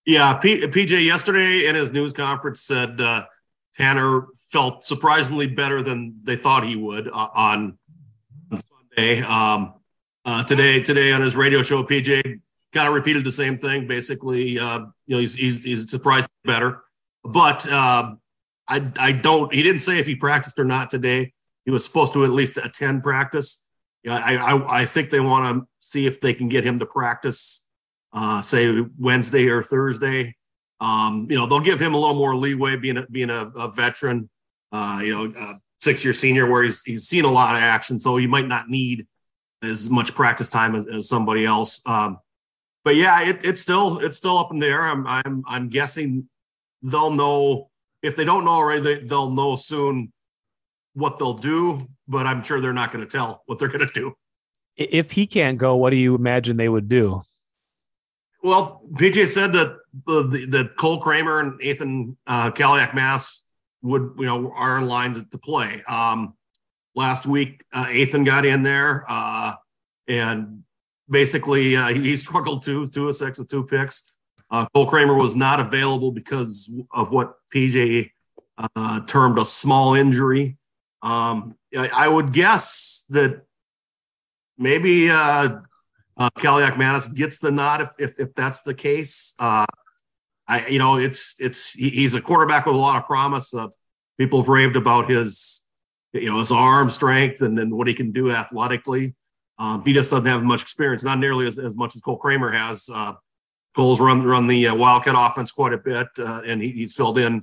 Yeah, 0.06 0.34
P- 0.34 0.68
PJ 0.68 1.06
yesterday 1.06 1.68
in 1.68 1.76
his 1.76 1.94
news 1.94 2.14
conference 2.14 2.62
said 2.62 3.00
uh, 3.00 3.26
Tanner 3.78 4.28
felt 4.50 4.84
surprisingly 4.84 5.48
better 5.48 5.82
than 5.82 6.20
they 6.24 6.36
thought 6.36 6.66
he 6.66 6.76
would 6.76 7.08
uh, 7.08 7.30
on, 7.34 7.78
on 8.52 8.58
Sunday. 8.58 9.22
Um, 9.22 9.76
uh, 10.26 10.44
today, 10.44 10.82
today 10.82 11.12
on 11.12 11.22
his 11.22 11.36
radio 11.36 11.62
show, 11.62 11.84
PJ 11.84 12.40
kind 12.74 12.88
of 12.88 12.94
repeated 12.94 13.24
the 13.24 13.32
same 13.32 13.58
thing. 13.58 13.88
Basically, 13.88 14.60
uh, 14.60 14.80
you 15.06 15.16
know, 15.16 15.20
he's, 15.20 15.36
he's, 15.36 15.64
he's 15.64 15.90
surprised 15.90 16.28
better, 16.44 16.84
but 17.24 17.66
uh, 17.70 18.14
I 18.68 18.92
I 19.00 19.12
don't. 19.12 19.54
He 19.54 19.64
didn't 19.64 19.82
say 19.82 20.00
if 20.00 20.06
he 20.06 20.16
practiced 20.16 20.60
or 20.60 20.66
not 20.66 20.90
today. 20.90 21.34
He 21.66 21.72
was 21.72 21.86
supposed 21.86 22.14
to 22.14 22.24
at 22.26 22.32
least 22.32 22.58
attend 22.58 23.04
practice. 23.04 23.63
Yeah, 24.04 24.18
I 24.18 24.36
I, 24.36 24.82
I 24.82 24.86
think 24.86 25.10
they 25.10 25.20
want 25.20 25.62
to 25.62 25.68
see 25.80 26.06
if 26.06 26.22
they 26.22 26.34
can 26.34 26.50
get 26.50 26.66
him 26.66 26.80
to 26.80 26.86
practice, 26.86 27.70
uh, 28.12 28.42
say 28.42 28.84
Wednesday 28.98 29.48
or 29.48 29.64
Thursday. 29.64 30.36
Um, 30.80 31.28
you 31.30 31.38
know, 31.38 31.46
they'll 31.46 31.62
give 31.62 31.80
him 31.80 31.94
a 31.94 31.98
little 31.98 32.16
more 32.16 32.36
leeway 32.36 32.76
being 32.76 32.98
a, 32.98 33.08
being 33.08 33.30
a, 33.30 33.52
a 33.56 33.72
veteran. 33.72 34.30
Uh, 34.72 35.02
you 35.04 35.14
know, 35.30 35.58
six 35.84 36.04
year 36.04 36.14
senior 36.14 36.50
where 36.50 36.64
he's 36.64 36.84
he's 36.84 37.04
seen 37.04 37.26
a 37.26 37.32
lot 37.32 37.56
of 37.56 37.62
action, 37.62 38.00
so 38.00 38.18
he 38.18 38.28
might 38.28 38.48
not 38.48 38.70
need 38.70 39.06
as 39.62 39.90
much 39.90 40.14
practice 40.16 40.50
time 40.50 40.76
as, 40.76 40.88
as 40.88 41.10
somebody 41.10 41.46
else. 41.46 41.82
Um, 41.86 42.18
but 42.84 42.96
yeah, 42.96 43.22
it, 43.22 43.46
it's 43.46 43.62
still 43.62 44.00
it's 44.00 44.18
still 44.18 44.38
up 44.38 44.52
in 44.52 44.60
the 44.60 44.68
air. 44.68 44.84
I'm 44.84 45.06
I'm 45.06 45.44
I'm 45.48 45.70
guessing 45.70 46.28
they'll 46.82 47.12
know 47.12 47.70
if 48.02 48.16
they 48.16 48.26
don't 48.26 48.46
know 48.46 48.52
already, 48.52 48.82
they, 48.82 48.96
they'll 49.00 49.32
know 49.32 49.56
soon 49.56 50.13
what 50.94 51.18
they'll 51.18 51.34
do. 51.34 51.80
But 52.08 52.26
I'm 52.26 52.44
sure 52.44 52.60
they're 52.60 52.74
not 52.74 52.92
going 52.92 53.06
to 53.06 53.10
tell 53.10 53.44
what 53.46 53.60
they're 53.60 53.68
going 53.68 53.86
to 53.86 53.94
do. 53.94 54.14
If 54.76 55.12
he 55.12 55.28
can't 55.28 55.58
go, 55.58 55.76
what 55.76 55.92
do 55.92 55.98
you 55.98 56.16
imagine 56.16 56.58
they 56.58 56.70
would 56.70 56.90
do? 56.90 57.22
Well, 58.42 58.82
PJ 58.94 59.28
said 59.28 59.54
that 59.54 59.78
the, 60.06 60.46
that 60.50 60.76
Cole 60.78 61.00
Kramer 61.00 61.40
and 61.40 61.62
Ethan 61.62 62.18
uh, 62.28 62.52
Kaliakmanis 62.52 63.44
would 63.84 64.16
you 64.18 64.26
know 64.26 64.52
are 64.56 64.78
in 64.78 64.88
line 64.88 65.14
to, 65.14 65.24
to 65.24 65.38
play. 65.38 65.84
Um, 65.88 66.34
last 66.96 67.26
week, 67.26 67.64
uh, 67.72 67.88
Ethan 67.92 68.24
got 68.24 68.46
in 68.46 68.64
there, 68.64 69.06
uh, 69.08 69.54
and 70.08 70.64
basically 71.10 71.76
uh, 71.76 71.88
he, 71.88 72.18
struggled 72.18 72.64
two 72.64 72.88
two 72.88 73.10
a 73.10 73.14
six 73.14 73.40
with 73.40 73.50
two 73.50 73.64
picks. 73.64 74.20
Uh, 74.50 74.66
Cole 74.74 74.88
Kramer 74.88 75.16
was 75.16 75.36
not 75.36 75.60
available 75.60 76.12
because 76.12 76.72
of 76.92 77.12
what 77.12 77.36
PJ 77.54 78.12
uh, 78.76 79.00
termed 79.06 79.40
a 79.40 79.46
small 79.46 79.94
injury. 79.94 80.58
Um, 81.04 81.58
I, 81.78 82.08
would 82.08 82.32
guess 82.32 83.06
that 83.10 83.42
maybe 84.58 85.10
uh, 85.10 85.58
uh, 86.16 86.30
Kaliakmanis 86.38 87.14
gets 87.14 87.40
the 87.40 87.52
nod 87.52 87.82
if, 87.82 87.90
if, 88.00 88.20
if 88.20 88.34
that's 88.36 88.62
the 88.62 88.74
case. 88.74 89.34
Uh, 89.38 89.66
I, 90.48 90.66
you 90.68 90.80
know, 90.80 90.96
it's 90.96 91.36
it's 91.40 91.74
he's 91.74 92.14
a 92.14 92.22
quarterback 92.22 92.66
with 92.66 92.76
a 92.76 92.80
lot 92.80 92.98
of 92.98 93.06
promise. 93.06 93.54
Uh, 93.54 93.68
people 94.18 94.42
have 94.42 94.48
raved 94.48 94.78
about 94.78 95.10
his, 95.10 95.68
you 96.14 96.30
know, 96.30 96.40
his 96.40 96.54
arm 96.54 96.90
strength 96.90 97.42
and 97.42 97.58
then 97.58 97.76
what 97.76 97.88
he 97.88 97.94
can 97.94 98.14
do 98.14 98.32
athletically. 98.32 99.14
Um, 99.60 99.84
he 99.84 99.92
just 99.92 100.10
doesn't 100.10 100.26
have 100.26 100.44
much 100.44 100.62
experience, 100.62 101.04
not 101.04 101.20
nearly 101.20 101.48
as, 101.48 101.60
as 101.60 101.76
much 101.76 101.96
as 101.96 102.02
Cole 102.02 102.18
Kramer 102.18 102.52
has. 102.52 102.90
Uh, 102.94 103.14
Cole's 103.76 104.00
run 104.00 104.24
run 104.24 104.48
the 104.48 104.68
uh, 104.68 104.76
Wildcat 104.76 105.16
offense 105.18 105.52
quite 105.52 105.74
a 105.74 105.78
bit, 105.78 106.08
uh, 106.20 106.42
and 106.46 106.62
he, 106.62 106.72
he's 106.72 106.96
filled 106.96 107.18
in 107.18 107.42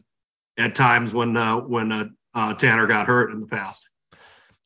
at 0.56 0.74
times 0.74 1.12
when 1.12 1.36
uh, 1.36 1.56
when 1.56 2.16
uh, 2.34 2.54
Tanner 2.54 2.86
got 2.86 3.06
hurt 3.06 3.32
in 3.32 3.40
the 3.40 3.46
past. 3.46 3.88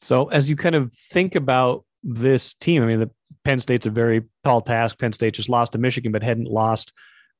So, 0.02 0.28
as 0.28 0.50
you 0.50 0.56
kind 0.56 0.74
of 0.74 0.92
think 0.92 1.34
about 1.34 1.84
this 2.02 2.54
team, 2.54 2.82
I 2.82 2.86
mean, 2.86 3.00
the 3.00 3.10
Penn 3.44 3.60
State's 3.60 3.86
a 3.86 3.90
very 3.90 4.24
tall 4.42 4.60
task. 4.60 4.98
Penn 4.98 5.12
State 5.12 5.34
just 5.34 5.48
lost 5.48 5.72
to 5.72 5.78
Michigan, 5.78 6.12
but 6.12 6.22
hadn't 6.22 6.48
lost 6.48 6.92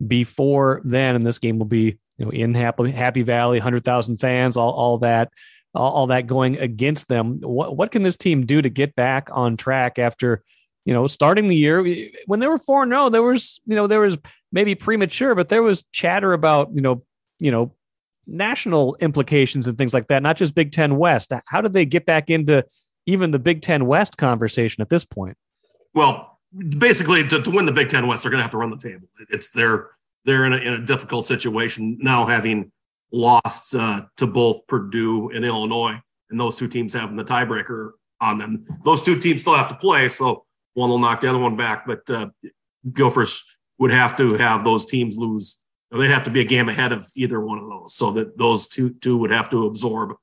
before 0.06 0.80
then, 0.84 1.14
and 1.14 1.26
this 1.26 1.38
game 1.38 1.58
will 1.58 1.66
be 1.66 1.98
you 2.18 2.24
know 2.24 2.30
in 2.30 2.54
Happy, 2.54 2.90
Happy 2.90 3.22
Valley, 3.22 3.58
hundred 3.58 3.84
thousand 3.84 4.18
fans, 4.18 4.56
all 4.56 4.72
all 4.72 4.98
that 4.98 5.30
all, 5.74 5.92
all 5.92 6.06
that 6.08 6.26
going 6.26 6.58
against 6.58 7.08
them. 7.08 7.40
What 7.40 7.76
what 7.76 7.92
can 7.92 8.02
this 8.02 8.16
team 8.16 8.46
do 8.46 8.62
to 8.62 8.70
get 8.70 8.94
back 8.94 9.28
on 9.32 9.56
track 9.56 9.98
after? 9.98 10.42
you 10.84 10.92
know, 10.92 11.06
starting 11.06 11.48
the 11.48 11.56
year 11.56 11.82
when 12.26 12.40
they 12.40 12.46
were 12.46 12.58
four 12.58 12.84
no, 12.84 13.06
oh, 13.06 13.08
there 13.08 13.22
was, 13.22 13.60
you 13.66 13.74
know, 13.74 13.86
there 13.86 14.00
was 14.00 14.18
maybe 14.52 14.74
premature, 14.74 15.34
but 15.34 15.48
there 15.48 15.62
was 15.62 15.82
chatter 15.92 16.32
about, 16.32 16.74
you 16.74 16.82
know, 16.82 17.02
you 17.40 17.50
know, 17.50 17.72
national 18.26 18.96
implications 19.00 19.66
and 19.66 19.76
things 19.76 19.94
like 19.94 20.08
that, 20.08 20.22
not 20.22 20.36
just 20.36 20.54
Big 20.54 20.72
Ten 20.72 20.96
West. 20.96 21.32
How 21.46 21.60
did 21.60 21.72
they 21.72 21.84
get 21.84 22.06
back 22.06 22.30
into 22.30 22.64
even 23.06 23.30
the 23.30 23.38
Big 23.38 23.62
Ten 23.62 23.86
West 23.86 24.16
conversation 24.16 24.82
at 24.82 24.88
this 24.88 25.04
point? 25.04 25.36
Well, 25.94 26.38
basically, 26.78 27.26
to, 27.28 27.42
to 27.42 27.50
win 27.50 27.66
the 27.66 27.72
Big 27.72 27.88
Ten 27.88 28.06
West, 28.06 28.22
they're 28.22 28.30
going 28.30 28.40
to 28.40 28.44
have 28.44 28.50
to 28.52 28.58
run 28.58 28.70
the 28.70 28.76
table. 28.76 29.08
It's 29.30 29.50
they're 29.50 29.90
they're 30.24 30.46
in 30.46 30.52
a, 30.52 30.56
in 30.56 30.72
a 30.74 30.78
difficult 30.78 31.26
situation 31.26 31.98
now, 32.00 32.26
having 32.26 32.72
lost 33.12 33.74
uh, 33.74 34.02
to 34.16 34.26
both 34.26 34.66
Purdue 34.66 35.30
and 35.30 35.44
Illinois, 35.44 36.00
and 36.30 36.40
those 36.40 36.56
two 36.56 36.68
teams 36.68 36.94
having 36.94 37.16
the 37.16 37.24
tiebreaker 37.24 37.92
on 38.20 38.38
them. 38.38 38.66
Those 38.84 39.02
two 39.02 39.18
teams 39.18 39.42
still 39.42 39.54
have 39.54 39.68
to 39.68 39.76
play, 39.76 40.08
so 40.08 40.44
one 40.74 40.90
will 40.90 40.98
knock 40.98 41.20
the 41.20 41.28
other 41.28 41.38
one 41.38 41.56
back. 41.56 41.86
But 41.86 42.08
uh, 42.10 42.28
Gophers 42.92 43.44
would 43.78 43.90
have 43.90 44.16
to 44.16 44.36
have 44.36 44.64
those 44.64 44.86
teams 44.86 45.16
lose. 45.16 45.60
They'd 45.90 46.10
have 46.10 46.24
to 46.24 46.30
be 46.30 46.40
a 46.40 46.44
game 46.44 46.68
ahead 46.68 46.92
of 46.92 47.06
either 47.14 47.40
one 47.40 47.58
of 47.58 47.68
those, 47.68 47.94
so 47.94 48.10
that 48.12 48.36
those 48.36 48.66
two 48.66 48.94
two 48.94 49.16
would 49.18 49.30
have 49.30 49.48
to 49.50 49.66
absorb, 49.66 50.14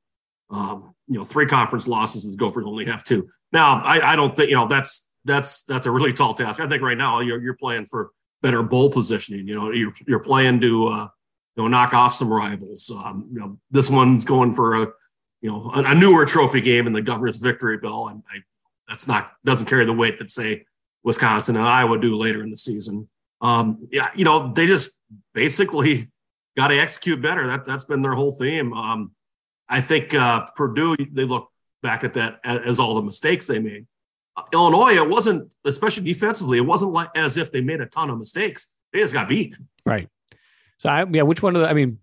um, 0.49 0.93
you 1.07 1.17
know, 1.17 1.23
three 1.23 1.45
conference 1.45 1.87
losses. 1.87 2.25
As 2.25 2.35
Gophers 2.35 2.65
only 2.65 2.85
have 2.85 3.03
two. 3.03 3.29
Now, 3.53 3.81
I, 3.83 4.13
I 4.13 4.15
don't 4.15 4.35
think 4.35 4.49
you 4.49 4.55
know 4.55 4.67
that's 4.67 5.09
that's 5.25 5.63
that's 5.63 5.87
a 5.87 5.91
really 5.91 6.13
tall 6.13 6.33
task. 6.33 6.59
I 6.59 6.67
think 6.67 6.81
right 6.81 6.97
now 6.97 7.19
you're 7.19 7.41
you're 7.41 7.55
playing 7.55 7.85
for 7.85 8.11
better 8.41 8.63
bowl 8.63 8.89
positioning. 8.89 9.47
You 9.47 9.53
know, 9.53 9.71
you're 9.71 9.93
you're 10.07 10.19
playing 10.19 10.61
to 10.61 10.87
uh, 10.87 11.07
you 11.55 11.63
know 11.63 11.67
knock 11.67 11.93
off 11.93 12.15
some 12.15 12.31
rivals. 12.31 12.91
Um, 13.03 13.29
you 13.31 13.39
know, 13.39 13.57
this 13.69 13.89
one's 13.89 14.25
going 14.25 14.55
for 14.55 14.83
a 14.83 14.87
you 15.41 15.51
know 15.51 15.71
a, 15.73 15.91
a 15.91 15.95
newer 15.95 16.25
trophy 16.25 16.61
game 16.61 16.87
in 16.87 16.93
the 16.93 17.01
Governor's 17.01 17.37
Victory 17.37 17.77
Bell. 17.77 18.09
and 18.09 18.23
I 18.31 18.39
that's 18.87 19.07
not 19.07 19.31
doesn't 19.45 19.67
carry 19.67 19.85
the 19.85 19.93
weight 19.93 20.19
that 20.19 20.31
say 20.31 20.65
Wisconsin 21.03 21.55
and 21.55 21.65
Iowa 21.65 21.99
do 21.99 22.17
later 22.17 22.43
in 22.43 22.49
the 22.49 22.57
season. 22.57 23.07
Um, 23.41 23.87
yeah, 23.91 24.09
you 24.15 24.25
know, 24.25 24.51
they 24.53 24.67
just 24.67 24.99
basically 25.33 26.09
got 26.57 26.67
to 26.67 26.79
execute 26.79 27.21
better. 27.21 27.47
That 27.47 27.65
that's 27.65 27.85
been 27.85 28.01
their 28.01 28.13
whole 28.13 28.31
theme. 28.31 28.73
Um, 28.73 29.11
I 29.67 29.81
think 29.81 30.13
uh, 30.13 30.45
Purdue 30.55 30.97
they 31.11 31.23
look 31.23 31.49
back 31.81 32.03
at 32.03 32.13
that 32.13 32.39
as 32.43 32.79
all 32.79 32.95
the 32.95 33.01
mistakes 33.01 33.47
they 33.47 33.59
made. 33.59 33.87
Uh, 34.37 34.43
Illinois, 34.53 34.93
it 34.93 35.09
wasn't 35.09 35.51
especially 35.65 36.03
defensively. 36.03 36.57
It 36.57 36.65
wasn't 36.65 36.91
like 36.91 37.09
as 37.15 37.37
if 37.37 37.51
they 37.51 37.61
made 37.61 37.81
a 37.81 37.85
ton 37.85 38.09
of 38.09 38.17
mistakes. 38.17 38.73
They 38.93 38.99
just 38.99 39.13
got 39.13 39.27
beat. 39.27 39.55
Right. 39.85 40.09
So 40.77 40.89
I, 40.89 41.05
yeah, 41.11 41.23
which 41.23 41.41
one 41.41 41.55
of 41.55 41.61
the? 41.61 41.69
I 41.69 41.73
mean, 41.73 41.99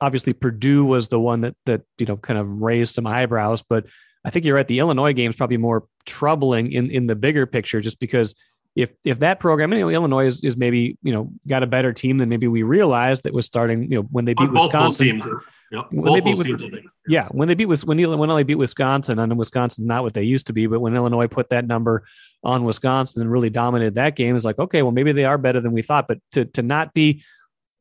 obviously 0.00 0.32
Purdue 0.32 0.84
was 0.84 1.08
the 1.08 1.20
one 1.20 1.42
that 1.42 1.54
that 1.66 1.82
you 1.98 2.06
know 2.06 2.16
kind 2.16 2.38
of 2.38 2.62
raised 2.62 2.94
some 2.94 3.06
eyebrows, 3.06 3.62
but 3.62 3.86
I 4.24 4.30
think 4.30 4.44
you're 4.44 4.56
right. 4.56 4.66
The 4.66 4.78
Illinois 4.78 5.12
game 5.12 5.30
is 5.30 5.36
probably 5.36 5.56
more 5.56 5.86
troubling 6.06 6.72
in 6.72 6.90
in 6.90 7.06
the 7.06 7.14
bigger 7.14 7.46
picture, 7.46 7.80
just 7.80 8.00
because 8.00 8.34
if 8.76 8.90
if 9.04 9.18
that 9.20 9.40
program, 9.40 9.72
you 9.72 9.80
know, 9.80 9.88
Illinois 9.88 10.26
is, 10.26 10.44
is 10.44 10.56
maybe 10.56 10.96
you 11.02 11.12
know 11.12 11.30
got 11.46 11.62
a 11.62 11.66
better 11.66 11.92
team 11.92 12.18
than 12.18 12.28
maybe 12.28 12.46
we 12.48 12.62
realized 12.62 13.24
that 13.24 13.32
was 13.32 13.46
starting. 13.46 13.90
You 13.90 13.98
know, 13.98 14.02
when 14.10 14.24
they 14.24 14.34
beat 14.34 14.50
both 14.50 14.72
Wisconsin. 14.72 15.18
Those 15.18 15.28
teams 15.28 15.42
when 15.90 16.20
they 16.20 16.32
beat, 16.32 16.84
yeah, 17.06 17.28
when 17.30 17.46
they 17.46 17.54
beat 17.54 17.66
when 17.66 17.78
when 17.84 18.00
Illinois 18.00 18.42
beat 18.42 18.56
Wisconsin, 18.56 19.20
and 19.20 19.38
Wisconsin 19.38 19.86
not 19.86 20.02
what 20.02 20.14
they 20.14 20.24
used 20.24 20.48
to 20.48 20.52
be, 20.52 20.66
but 20.66 20.80
when 20.80 20.96
Illinois 20.96 21.28
put 21.28 21.50
that 21.50 21.64
number 21.66 22.02
on 22.42 22.64
Wisconsin 22.64 23.22
and 23.22 23.30
really 23.30 23.50
dominated 23.50 23.94
that 23.94 24.16
game, 24.16 24.34
is 24.34 24.44
like 24.44 24.58
okay, 24.58 24.82
well 24.82 24.90
maybe 24.90 25.12
they 25.12 25.24
are 25.24 25.38
better 25.38 25.60
than 25.60 25.70
we 25.70 25.82
thought, 25.82 26.08
but 26.08 26.18
to 26.32 26.44
to 26.46 26.62
not 26.62 26.92
be 26.92 27.22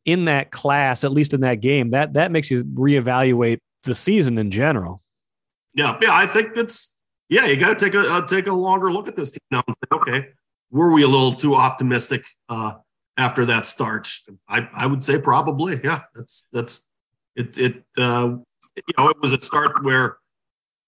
in 0.06 0.26
that 0.26 0.52
class, 0.52 1.04
at 1.04 1.12
least 1.12 1.34
in 1.34 1.42
that 1.42 1.62
game, 1.62 1.90
that 1.90 2.14
that 2.14 2.32
makes 2.32 2.52
you 2.52 2.64
reevaluate 2.64 3.60
the 3.84 3.96
season 3.96 4.38
in 4.38 4.52
general. 4.52 5.02
Yeah, 5.74 5.98
yeah, 6.00 6.14
I 6.14 6.28
think 6.28 6.54
that's 6.54 6.96
yeah. 7.28 7.46
You 7.48 7.58
got 7.58 7.80
to 7.80 7.86
take 7.86 7.96
a 7.96 8.08
uh, 8.08 8.28
take 8.28 8.46
a 8.46 8.54
longer 8.54 8.92
look 8.92 9.08
at 9.08 9.16
this 9.16 9.32
team 9.32 9.40
now. 9.50 9.64
okay, 9.92 10.28
were 10.72 10.92
we 10.92 11.04
a 11.04 11.08
little 11.08 11.34
too 11.34 11.56
optimistic 11.56 12.24
uh, 12.48 12.74
after 13.18 13.46
that 13.46 13.66
start? 13.66 14.12
I 14.48 14.68
I 14.74 14.86
would 14.88 15.04
say 15.04 15.20
probably. 15.20 15.80
Yeah, 15.84 16.02
that's 16.16 16.48
that's 16.52 16.88
it. 17.36 17.58
It 17.58 17.84
uh, 17.98 18.38
you 18.76 18.94
know 18.98 19.10
it 19.10 19.18
was 19.22 19.34
a 19.34 19.40
start 19.40 19.84
where 19.84 20.18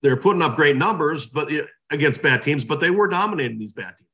they're 0.02 0.18
putting 0.18 0.42
up 0.42 0.56
great 0.56 0.76
numbers, 0.76 1.28
but 1.28 1.52
against 1.90 2.22
bad 2.22 2.42
teams, 2.42 2.64
but 2.66 2.80
they 2.80 2.90
were 2.90 3.08
dominating 3.08 3.60
these 3.60 3.74
bad 3.74 3.96
teams. 3.98 4.08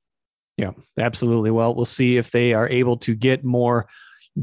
Yeah, 0.57 0.71
absolutely. 0.97 1.51
Well, 1.51 1.75
we'll 1.75 1.85
see 1.85 2.17
if 2.17 2.31
they 2.31 2.53
are 2.53 2.67
able 2.67 2.97
to 2.97 3.15
get 3.15 3.43
more 3.43 3.87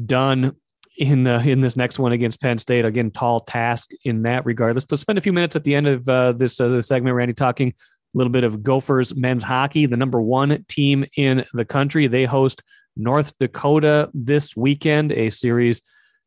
done 0.06 0.56
in 0.96 1.26
uh, 1.26 1.42
in 1.44 1.60
this 1.60 1.76
next 1.76 1.98
one 1.98 2.12
against 2.12 2.40
Penn 2.40 2.58
State. 2.58 2.84
Again, 2.84 3.10
tall 3.10 3.40
task 3.40 3.90
in 4.04 4.22
that 4.22 4.46
regard. 4.46 4.76
Let's, 4.76 4.86
let's 4.90 5.02
spend 5.02 5.18
a 5.18 5.22
few 5.22 5.32
minutes 5.32 5.56
at 5.56 5.64
the 5.64 5.74
end 5.74 5.88
of 5.88 6.08
uh, 6.08 6.32
this 6.32 6.60
uh, 6.60 6.80
segment, 6.82 7.16
Randy, 7.16 7.34
talking 7.34 7.74
little 8.14 8.32
bit 8.32 8.44
of 8.44 8.62
Gophers 8.62 9.14
men's 9.14 9.44
hockey, 9.44 9.86
the 9.86 9.96
number 9.96 10.20
one 10.20 10.64
team 10.68 11.04
in 11.16 11.44
the 11.52 11.64
country. 11.64 12.06
They 12.06 12.24
host 12.24 12.62
North 12.96 13.32
Dakota 13.38 14.10
this 14.14 14.56
weekend, 14.56 15.12
a 15.12 15.30
series 15.30 15.82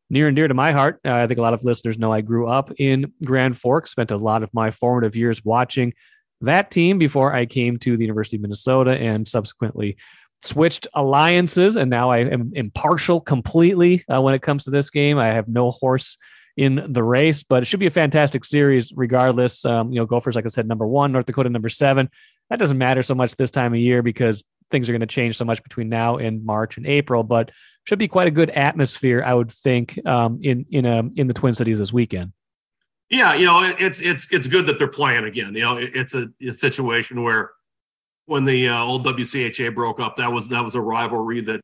near 0.09 0.27
and 0.27 0.35
dear 0.35 0.47
to 0.47 0.53
my 0.53 0.71
heart. 0.71 0.99
Uh, 1.05 1.13
I 1.13 1.27
think 1.27 1.39
a 1.39 1.41
lot 1.41 1.53
of 1.53 1.63
listeners 1.63 1.97
know 1.97 2.11
I 2.11 2.21
grew 2.21 2.47
up 2.47 2.71
in 2.77 3.11
Grand 3.23 3.57
Forks, 3.57 3.91
spent 3.91 4.11
a 4.11 4.17
lot 4.17 4.43
of 4.43 4.53
my 4.53 4.71
formative 4.71 5.15
years 5.15 5.43
watching 5.43 5.93
that 6.41 6.71
team 6.71 6.97
before 6.97 7.33
I 7.33 7.45
came 7.45 7.77
to 7.79 7.97
the 7.97 8.03
University 8.03 8.37
of 8.37 8.41
Minnesota 8.41 8.91
and 8.91 9.27
subsequently 9.27 9.97
switched 10.43 10.87
alliances. 10.93 11.77
And 11.77 11.89
now 11.89 12.11
I 12.11 12.19
am 12.19 12.51
impartial 12.53 13.19
completely 13.19 14.03
uh, 14.11 14.21
when 14.21 14.33
it 14.33 14.41
comes 14.41 14.65
to 14.65 14.71
this 14.71 14.89
game. 14.89 15.17
I 15.17 15.27
have 15.27 15.47
no 15.47 15.71
horse 15.71 16.17
in 16.57 16.87
the 16.89 17.03
race, 17.03 17.43
but 17.43 17.61
it 17.61 17.65
should 17.67 17.79
be 17.79 17.85
a 17.85 17.91
fantastic 17.91 18.43
series 18.43 18.91
regardless. 18.95 19.63
Um, 19.63 19.91
you 19.91 19.99
know, 19.99 20.05
Gophers, 20.05 20.35
like 20.35 20.45
I 20.45 20.49
said, 20.49 20.67
number 20.67 20.87
one, 20.87 21.11
North 21.11 21.27
Dakota, 21.27 21.49
number 21.49 21.69
seven. 21.69 22.09
That 22.49 22.59
doesn't 22.59 22.77
matter 22.77 23.03
so 23.03 23.13
much 23.13 23.35
this 23.35 23.51
time 23.51 23.73
of 23.73 23.79
year 23.79 24.01
because 24.01 24.43
things 24.71 24.89
are 24.89 24.91
going 24.91 25.01
to 25.01 25.07
change 25.07 25.37
so 25.37 25.45
much 25.45 25.61
between 25.63 25.87
now 25.87 26.17
and 26.17 26.43
March 26.43 26.77
and 26.77 26.87
April, 26.87 27.23
but 27.23 27.51
should 27.85 27.99
be 27.99 28.07
quite 28.07 28.27
a 28.27 28.31
good 28.31 28.49
atmosphere, 28.49 29.23
I 29.25 29.33
would 29.33 29.51
think, 29.51 30.03
um, 30.05 30.39
in 30.41 30.65
in 30.71 30.85
a 30.85 31.03
in 31.15 31.27
the 31.27 31.33
Twin 31.33 31.53
Cities 31.53 31.79
this 31.79 31.93
weekend. 31.93 32.33
Yeah, 33.09 33.35
you 33.35 33.45
know, 33.45 33.61
it's 33.79 34.01
it's 34.01 34.31
it's 34.33 34.47
good 34.47 34.65
that 34.65 34.79
they're 34.79 34.87
playing 34.87 35.25
again. 35.25 35.53
You 35.53 35.61
know, 35.61 35.77
it's 35.77 36.13
a, 36.13 36.27
a 36.41 36.51
situation 36.51 37.23
where 37.23 37.51
when 38.25 38.43
the 38.43 38.67
uh, 38.67 38.83
old 38.83 39.05
WCHA 39.05 39.73
broke 39.73 39.99
up, 39.99 40.17
that 40.17 40.31
was 40.31 40.49
that 40.49 40.63
was 40.63 40.75
a 40.75 40.81
rivalry 40.81 41.39
that 41.41 41.61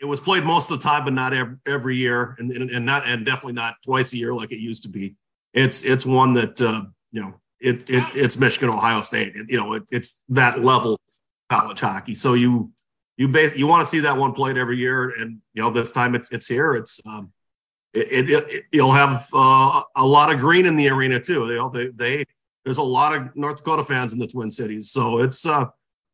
it 0.00 0.04
was 0.04 0.20
played 0.20 0.44
most 0.44 0.70
of 0.70 0.78
the 0.78 0.82
time, 0.82 1.04
but 1.04 1.12
not 1.12 1.34
every, 1.34 1.56
every 1.66 1.96
year, 1.96 2.36
and, 2.38 2.52
and, 2.52 2.70
and 2.70 2.86
not 2.86 3.06
and 3.06 3.26
definitely 3.26 3.54
not 3.54 3.76
twice 3.84 4.12
a 4.12 4.16
year 4.16 4.32
like 4.32 4.52
it 4.52 4.58
used 4.58 4.84
to 4.84 4.88
be. 4.88 5.14
It's 5.54 5.82
it's 5.84 6.06
one 6.06 6.34
that 6.34 6.60
uh, 6.60 6.82
you 7.10 7.22
know 7.22 7.34
it, 7.60 7.88
it 7.90 8.04
it's 8.14 8.36
Michigan 8.36 8.70
Ohio 8.70 9.00
State. 9.00 9.34
It, 9.34 9.50
you 9.50 9.56
know 9.56 9.74
it, 9.74 9.84
it's 9.90 10.22
that 10.28 10.60
level 10.60 11.00
college 11.48 11.80
hockey. 11.80 12.14
So 12.14 12.34
you 12.34 12.70
you 13.16 13.28
base 13.28 13.56
you 13.56 13.66
want 13.66 13.82
to 13.82 13.86
see 13.86 14.00
that 14.00 14.16
one 14.16 14.32
played 14.32 14.56
every 14.56 14.76
year, 14.76 15.10
and 15.10 15.40
you 15.54 15.62
know 15.62 15.70
this 15.70 15.90
time 15.90 16.14
it's 16.14 16.30
it's 16.30 16.46
here. 16.46 16.74
It's 16.74 17.00
um, 17.04 17.32
it, 17.92 18.30
it, 18.30 18.52
it 18.52 18.64
you'll 18.70 18.92
have 18.92 19.28
uh, 19.32 19.82
a 19.96 20.06
lot 20.06 20.32
of 20.32 20.38
green 20.38 20.66
in 20.66 20.76
the 20.76 20.88
arena 20.88 21.18
too. 21.18 21.46
They, 21.72 21.86
they, 21.86 21.90
they 21.90 22.24
there's 22.64 22.78
a 22.78 22.82
lot 22.82 23.16
of 23.16 23.34
North 23.34 23.56
Dakota 23.56 23.82
fans 23.82 24.12
in 24.12 24.18
the 24.18 24.26
Twin 24.26 24.50
Cities, 24.50 24.90
so 24.90 25.18
it's 25.18 25.46
uh, 25.46 25.66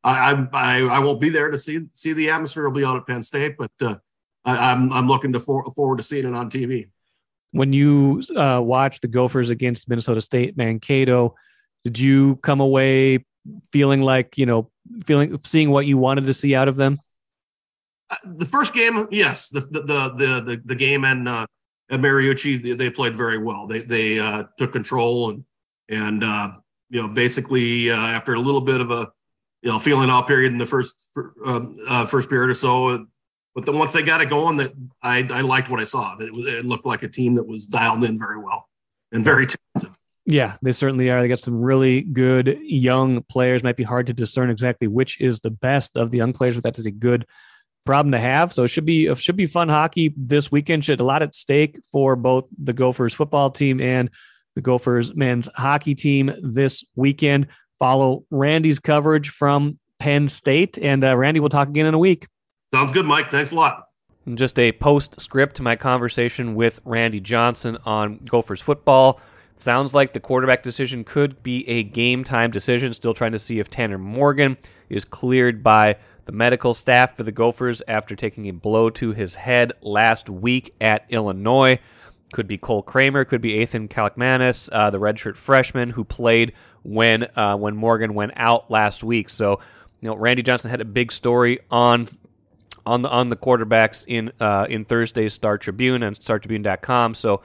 I, 0.05 0.47
I 0.53 0.81
I 0.83 0.99
won't 0.99 1.21
be 1.21 1.31
there 1.31 1.51
to 1.51 1.59
see 1.59 1.81
see 1.93 2.13
the 2.13 2.31
atmosphere. 2.31 2.67
I'll 2.67 2.75
be 2.75 2.85
out 2.85 2.97
at 2.97 3.07
Penn 3.07 3.23
State, 3.23 3.57
but 3.59 3.71
uh, 3.81 3.97
I, 4.45 4.73
am 4.73 4.83
I'm, 4.85 4.93
I'm 4.93 5.09
looking 5.09 5.33
to 5.33 5.41
for, 5.41 5.65
forward 5.75 5.99
to 5.99 6.05
seeing 6.05 6.27
it 6.27 6.35
on 6.35 6.51
TV. 6.51 6.89
When 7.53 7.73
you 7.73 8.23
uh, 8.37 8.61
watched 8.63 9.03
the 9.03 9.09
Gophers 9.09 9.51
against 9.51 9.89
Minnesota 9.89 10.21
State 10.21 10.57
Mankato, 10.57 11.35
did 11.85 11.99
you 11.99 12.37
come 12.37 12.61
away 12.61 13.25
feeling 13.73 14.03
like 14.03 14.37
you 14.37 14.47
know 14.47 14.71
feeling 15.07 15.39
seeing 15.43 15.71
what 15.71 15.87
you 15.87 15.97
wanted 15.97 16.27
to 16.27 16.35
see 16.35 16.55
out 16.55 16.69
of 16.69 16.77
them? 16.77 16.99
Uh, 18.11 18.17
the 18.37 18.47
first 18.47 18.75
game, 18.75 19.07
yes, 19.11 19.49
the 19.49 19.61
the 19.61 19.81
the 19.81 20.41
the, 20.45 20.63
the 20.67 20.75
game 20.75 21.05
and 21.05 21.27
uh, 21.27 21.47
at 21.91 22.01
Mariucci, 22.01 22.63
they, 22.63 22.73
they, 22.73 22.91
played 22.91 23.17
very 23.17 23.39
well. 23.39 23.67
They 23.67 23.79
they 23.79 24.19
uh, 24.19 24.45
took 24.59 24.73
control 24.73 25.31
and 25.31 25.45
and 25.89 26.25
uh, 26.25 26.53
you 26.91 27.01
know 27.01 27.09
basically 27.09 27.91
uh, 27.91 27.97
after 27.97 28.35
a 28.35 28.41
little 28.41 28.61
bit 28.61 28.81
of 28.81 28.91
a 28.91 29.11
you 29.65 29.71
know 29.71 29.79
feeling 29.79 30.11
out 30.11 30.27
period 30.29 30.53
in 30.53 30.59
the 30.59 30.67
first 30.67 31.11
uh, 31.45 31.67
uh, 31.89 32.07
first 32.07 32.29
period 32.29 32.51
or 32.51 32.55
so, 32.55 33.07
but 33.55 33.65
then 33.65 33.79
once 33.79 33.95
they 33.95 34.03
got 34.03 34.21
it 34.21 34.29
going, 34.29 34.59
that 34.59 34.73
I, 35.03 35.27
I 35.31 35.41
liked 35.41 35.71
what 35.71 35.81
I 35.81 35.85
saw. 35.85 36.17
It, 36.19 36.33
was, 36.33 36.47
it 36.47 36.67
looked 36.67 36.85
like 36.85 37.03
a 37.03 37.09
team 37.09 37.37
that 37.37 37.47
was 37.47 37.67
dialed 37.67 38.05
in 38.05 38.19
very 38.19 38.39
well 38.39 38.69
and 39.11 39.25
very 39.25 39.47
talented. 39.47 39.97
Yeah, 40.27 40.57
they 40.63 40.73
certainly 40.73 41.11
are. 41.11 41.21
They 41.21 41.29
got 41.29 41.39
some 41.39 41.61
really 41.61 42.03
good 42.03 42.59
young 42.63 43.23
players. 43.23 43.63
Might 43.63 43.77
be 43.77 43.85
hard 43.85 44.07
to 44.09 44.13
discern 44.13 44.51
exactly 44.51 44.87
which 44.87 45.21
is 45.21 45.41
the 45.41 45.51
best 45.51 45.97
of 45.97 46.11
the 46.11 46.19
young 46.19 46.33
players, 46.33 46.57
but 46.57 46.65
that 46.65 46.79
is 46.79 46.87
a 46.87 46.91
good 46.91 47.27
problem 47.87 48.13
to 48.13 48.19
have. 48.19 48.53
So 48.53 48.65
it 48.65 48.69
should 48.69 48.87
be 48.87 49.07
it 49.07 49.19
should 49.19 49.37
be 49.37 49.47
fun 49.47 49.69
hockey 49.69 50.13
this 50.17 50.51
weekend. 50.53 50.85
Should 50.85 51.01
a 51.01 51.05
lot 51.05 51.23
at 51.23 51.35
stake 51.35 51.81
for 51.91 52.17
both 52.17 52.47
the 52.63 52.73
Gophers 52.73 53.15
football 53.15 53.51
team 53.51 53.81
and 53.81 54.11
the 54.57 54.63
Gophers 54.63 55.15
men's 55.15 55.49
hockey 55.55 55.95
team 55.95 56.33
this 56.43 56.85
weekend. 56.97 57.49
Follow 57.79 58.25
Randy's 58.31 58.79
coverage 58.79 59.31
from 59.31 59.79
Penn 59.99 60.29
State, 60.29 60.79
and 60.79 61.05
uh, 61.05 61.17
Randy, 61.17 61.41
we'll 61.41 61.49
talk 61.49 61.69
again 61.69 61.87
in 61.87 61.95
a 61.95 61.99
week. 61.99 62.27
Sounds 62.75 62.93
good, 62.93 63.07
Mike. 63.07 63.31
Thanks 63.31 63.53
a 63.53 63.55
lot. 63.55 63.85
And 64.27 64.39
just 64.39 64.59
a 64.59 64.73
postscript 64.73 65.57
to 65.57 65.63
my 65.63 65.77
conversation 65.77 66.55
with 66.55 66.81
Randy 66.85 67.21
Johnson 67.21 67.77
on 67.85 68.19
Gophers 68.25 68.61
football. 68.61 69.21
Sounds 69.57 69.95
like 69.95 70.13
the 70.13 70.21
quarterback 70.21 70.63
decision 70.63 71.05
could 71.05 71.43
be 71.43 71.69
a 71.69 71.85
game 71.85 72.25
time 72.25 72.51
decision. 72.51 72.93
Still 72.93 73.15
trying 73.15 73.33
to 73.33 73.39
see 73.39 73.61
if 73.61 73.71
Tanner 73.71 73.99
Morgan 73.99 74.57
is 74.89 75.05
cleared 75.05 75.63
by 75.63 75.97
the 76.25 76.33
medical 76.33 76.75
staff 76.75 77.17
for 77.17 77.23
the 77.23 77.33
Gophers 77.33 77.83
after 77.87 78.17
taking 78.17 78.49
a 78.49 78.53
blow 78.53 78.91
to 78.91 79.13
his 79.13 79.35
head 79.35 79.73
last 79.83 80.29
week 80.29 80.75
at 80.81 81.05
Illinois. 81.11 81.79
Could 82.33 82.49
be 82.49 82.59
Cole 82.59 82.83
Kramer, 82.83 83.25
could 83.25 83.41
be 83.41 83.53
Ethan 83.61 83.89
Kaliakmanis, 83.89 84.69
uh, 84.73 84.91
the 84.91 84.99
redshirt 84.99 85.37
freshman 85.37 85.91
who 85.91 86.03
played 86.03 86.53
when 86.85 87.27
uh, 87.37 87.57
when 87.57 87.75
Morgan 87.75 88.15
went 88.15 88.33
out 88.37 88.71
last 88.71 89.03
week. 89.03 89.29
So, 89.29 89.61
you 90.01 90.09
know, 90.09 90.17
Randy 90.17 90.43
Johnson 90.43 90.71
had 90.71 90.81
a 90.81 90.85
big 90.85 91.11
story 91.11 91.59
on 91.71 92.09
on 92.87 93.03
the 93.03 93.09
on 93.09 93.31
the 93.31 93.37
quarterbacks 93.37 94.05
in 94.07 94.33
uh, 94.39 94.67
in 94.69 94.85
Thursday's 94.85 95.33
Star 95.33 95.59
Tribune 95.59 96.03
and 96.03 96.15
StarTribune.com. 96.15 97.15
So, 97.15 97.43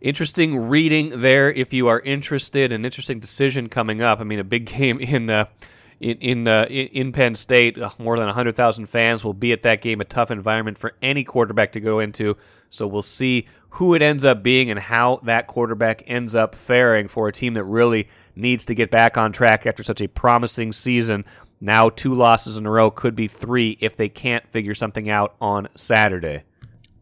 interesting 0.00 0.68
reading 0.68 1.20
there 1.20 1.50
if 1.50 1.72
you 1.72 1.88
are 1.88 2.00
interested. 2.00 2.72
An 2.72 2.84
interesting 2.84 3.20
decision 3.20 3.68
coming 3.68 4.02
up. 4.02 4.20
I 4.20 4.24
mean, 4.24 4.40
a 4.40 4.44
big 4.44 4.66
game 4.76 5.00
in 5.00 5.30
uh, 5.30 5.46
in 6.00 6.18
in, 6.18 6.48
uh, 6.48 6.64
in 6.64 7.12
Penn 7.12 7.34
State. 7.34 7.80
Uh, 7.80 7.90
more 7.98 8.16
than 8.16 8.26
100,000 8.26 8.86
fans 8.86 9.22
will 9.22 9.34
be 9.34 9.52
at 9.52 9.62
that 9.62 9.80
game. 9.82 10.00
A 10.00 10.04
tough 10.04 10.30
environment 10.30 10.78
for 10.78 10.94
any 11.00 11.24
quarterback 11.24 11.72
to 11.72 11.80
go 11.80 12.00
into. 12.00 12.36
So 12.70 12.86
we'll 12.86 13.02
see 13.02 13.46
who 13.70 13.94
it 13.94 14.02
ends 14.02 14.24
up 14.24 14.42
being 14.42 14.70
and 14.70 14.78
how 14.78 15.20
that 15.24 15.46
quarterback 15.46 16.02
ends 16.06 16.34
up 16.34 16.54
faring 16.54 17.08
for 17.08 17.28
a 17.28 17.32
team 17.32 17.54
that 17.54 17.64
really 17.64 18.08
needs 18.34 18.64
to 18.66 18.74
get 18.74 18.90
back 18.90 19.16
on 19.16 19.32
track 19.32 19.66
after 19.66 19.82
such 19.82 20.00
a 20.00 20.08
promising 20.08 20.72
season. 20.72 21.24
Now, 21.60 21.90
two 21.90 22.14
losses 22.14 22.56
in 22.56 22.66
a 22.66 22.70
row 22.70 22.90
could 22.90 23.14
be 23.14 23.28
three 23.28 23.76
if 23.80 23.96
they 23.96 24.08
can't 24.08 24.46
figure 24.48 24.74
something 24.74 25.10
out 25.10 25.36
on 25.40 25.68
Saturday. 25.74 26.42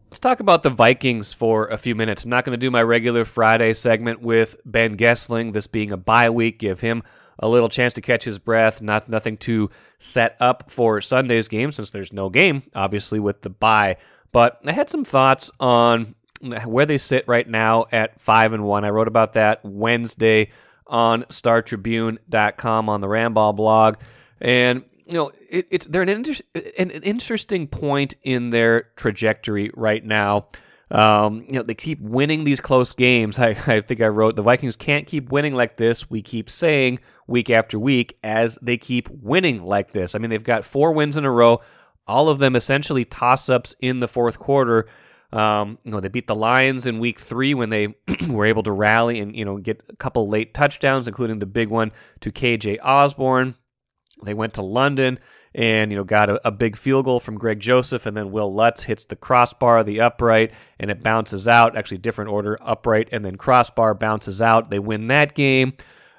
Let's 0.09 0.19
talk 0.19 0.39
about 0.39 0.63
the 0.63 0.69
Vikings 0.69 1.33
for 1.33 1.67
a 1.67 1.77
few 1.77 1.95
minutes. 1.95 2.23
I'm 2.23 2.31
not 2.31 2.43
going 2.43 2.57
to 2.57 2.65
do 2.65 2.71
my 2.71 2.81
regular 2.81 3.25
Friday 3.25 3.73
segment 3.73 4.21
with 4.21 4.57
Ben 4.65 4.97
Goessling, 4.97 5.53
this 5.53 5.67
being 5.67 5.91
a 5.91 5.97
bye 5.97 6.29
week, 6.29 6.59
give 6.59 6.81
him 6.81 7.03
a 7.37 7.47
little 7.47 7.69
chance 7.69 7.93
to 7.93 8.01
catch 8.01 8.23
his 8.23 8.39
breath. 8.39 8.81
Not 8.81 9.07
nothing 9.07 9.37
to 9.37 9.69
set 9.97 10.35
up 10.39 10.71
for 10.71 10.99
Sunday's 10.99 11.47
game 11.47 11.71
since 11.71 11.91
there's 11.91 12.11
no 12.11 12.29
game, 12.29 12.63
obviously 12.75 13.19
with 13.19 13.41
the 13.41 13.49
bye. 13.49 13.97
But 14.31 14.59
I 14.65 14.71
had 14.71 14.89
some 14.89 15.05
thoughts 15.05 15.51
on 15.59 16.15
where 16.41 16.85
they 16.85 16.97
sit 16.97 17.27
right 17.27 17.47
now 17.47 17.85
at 17.91 18.19
five 18.19 18.53
and 18.53 18.63
one. 18.63 18.85
I 18.85 18.89
wrote 18.89 19.07
about 19.07 19.33
that 19.33 19.61
Wednesday 19.63 20.51
on 20.87 21.23
StarTribune.com 21.23 22.89
on 22.89 23.01
the 23.01 23.07
RandBall 23.07 23.55
blog, 23.55 23.95
and 24.41 24.83
you 25.05 25.17
know 25.17 25.31
it, 25.49 25.67
it's 25.69 25.85
they're 25.85 26.01
an, 26.01 26.09
inter- 26.09 26.43
an, 26.55 26.91
an 26.91 27.03
interesting 27.03 27.67
point 27.67 28.15
in 28.23 28.49
their 28.49 28.83
trajectory 28.95 29.71
right 29.75 30.03
now. 30.03 30.47
Um, 30.91 31.45
you 31.47 31.59
know, 31.59 31.63
they 31.63 31.75
keep 31.75 32.01
winning 32.01 32.45
these 32.45 32.59
close 32.59 32.93
games. 32.93 33.37
I, 33.37 33.49
I 33.67 33.81
think 33.81 34.01
I 34.01 34.07
wrote 34.07 34.35
the 34.35 34.41
Vikings 34.41 34.75
can't 34.75 35.05
keep 35.05 35.31
winning 35.31 35.53
like 35.53 35.77
this. 35.77 36.09
We 36.09 36.23
keep 36.23 36.49
saying 36.49 36.99
week 37.27 37.51
after 37.51 37.77
week 37.77 38.17
as 38.23 38.57
they 38.61 38.77
keep 38.77 39.07
winning 39.09 39.61
like 39.61 39.91
this. 39.91 40.15
I 40.15 40.17
mean, 40.17 40.31
they've 40.31 40.43
got 40.43 40.65
four 40.65 40.93
wins 40.93 41.15
in 41.15 41.25
a 41.25 41.31
row, 41.31 41.61
all 42.09 42.27
of 42.27 42.39
them 42.39 42.55
essentially 42.55 43.05
toss 43.05 43.49
ups 43.49 43.75
in 43.79 43.99
the 43.99 44.07
fourth 44.07 44.39
quarter. 44.39 44.87
Um, 45.31 45.77
you 45.83 45.91
know, 45.91 45.99
they 45.99 46.07
beat 46.07 46.27
the 46.27 46.35
Lions 46.35 46.87
in 46.87 46.99
week 46.99 47.19
three 47.19 47.53
when 47.53 47.69
they 47.69 47.95
were 48.29 48.45
able 48.45 48.63
to 48.63 48.71
rally 48.71 49.19
and, 49.19 49.35
you 49.35 49.45
know, 49.45 49.57
get 49.57 49.83
a 49.89 49.95
couple 49.95 50.27
late 50.27 50.53
touchdowns, 50.53 51.07
including 51.07 51.39
the 51.39 51.45
big 51.45 51.69
one 51.69 51.91
to 52.21 52.31
KJ 52.31 52.79
Osborn. 52.83 53.55
They 54.23 54.33
went 54.33 54.55
to 54.55 54.61
London 54.61 55.19
and 55.55 55.91
you 55.91 55.97
know 55.97 56.03
got 56.03 56.29
a, 56.29 56.47
a, 56.47 56.51
big 56.51 56.75
field 56.75 57.05
goal 57.05 57.19
from 57.19 57.37
Greg 57.37 57.59
Joseph, 57.59 58.05
and 58.05 58.15
then 58.15 58.31
Wil 58.31 58.53
Lutz 58.53 58.83
hits 58.83 59.05
the 59.05 59.15
crossbar, 59.15 59.83
the 59.83 60.01
upright, 60.01 60.51
and 60.79 60.91
it 60.91 61.03
bounces 61.03 61.47
out. 61.47 61.77
Actually, 61.77 61.97
different 61.99 62.29
order: 62.29 62.57
upright 62.61 63.09
and 63.11 63.25
then 63.25 63.35
crossbar 63.35 63.95
bounces 63.95 64.41
out. 64.41 64.69
They 64.69 64.79
win 64.79 65.07
that 65.07 65.35
game. 65.35 65.73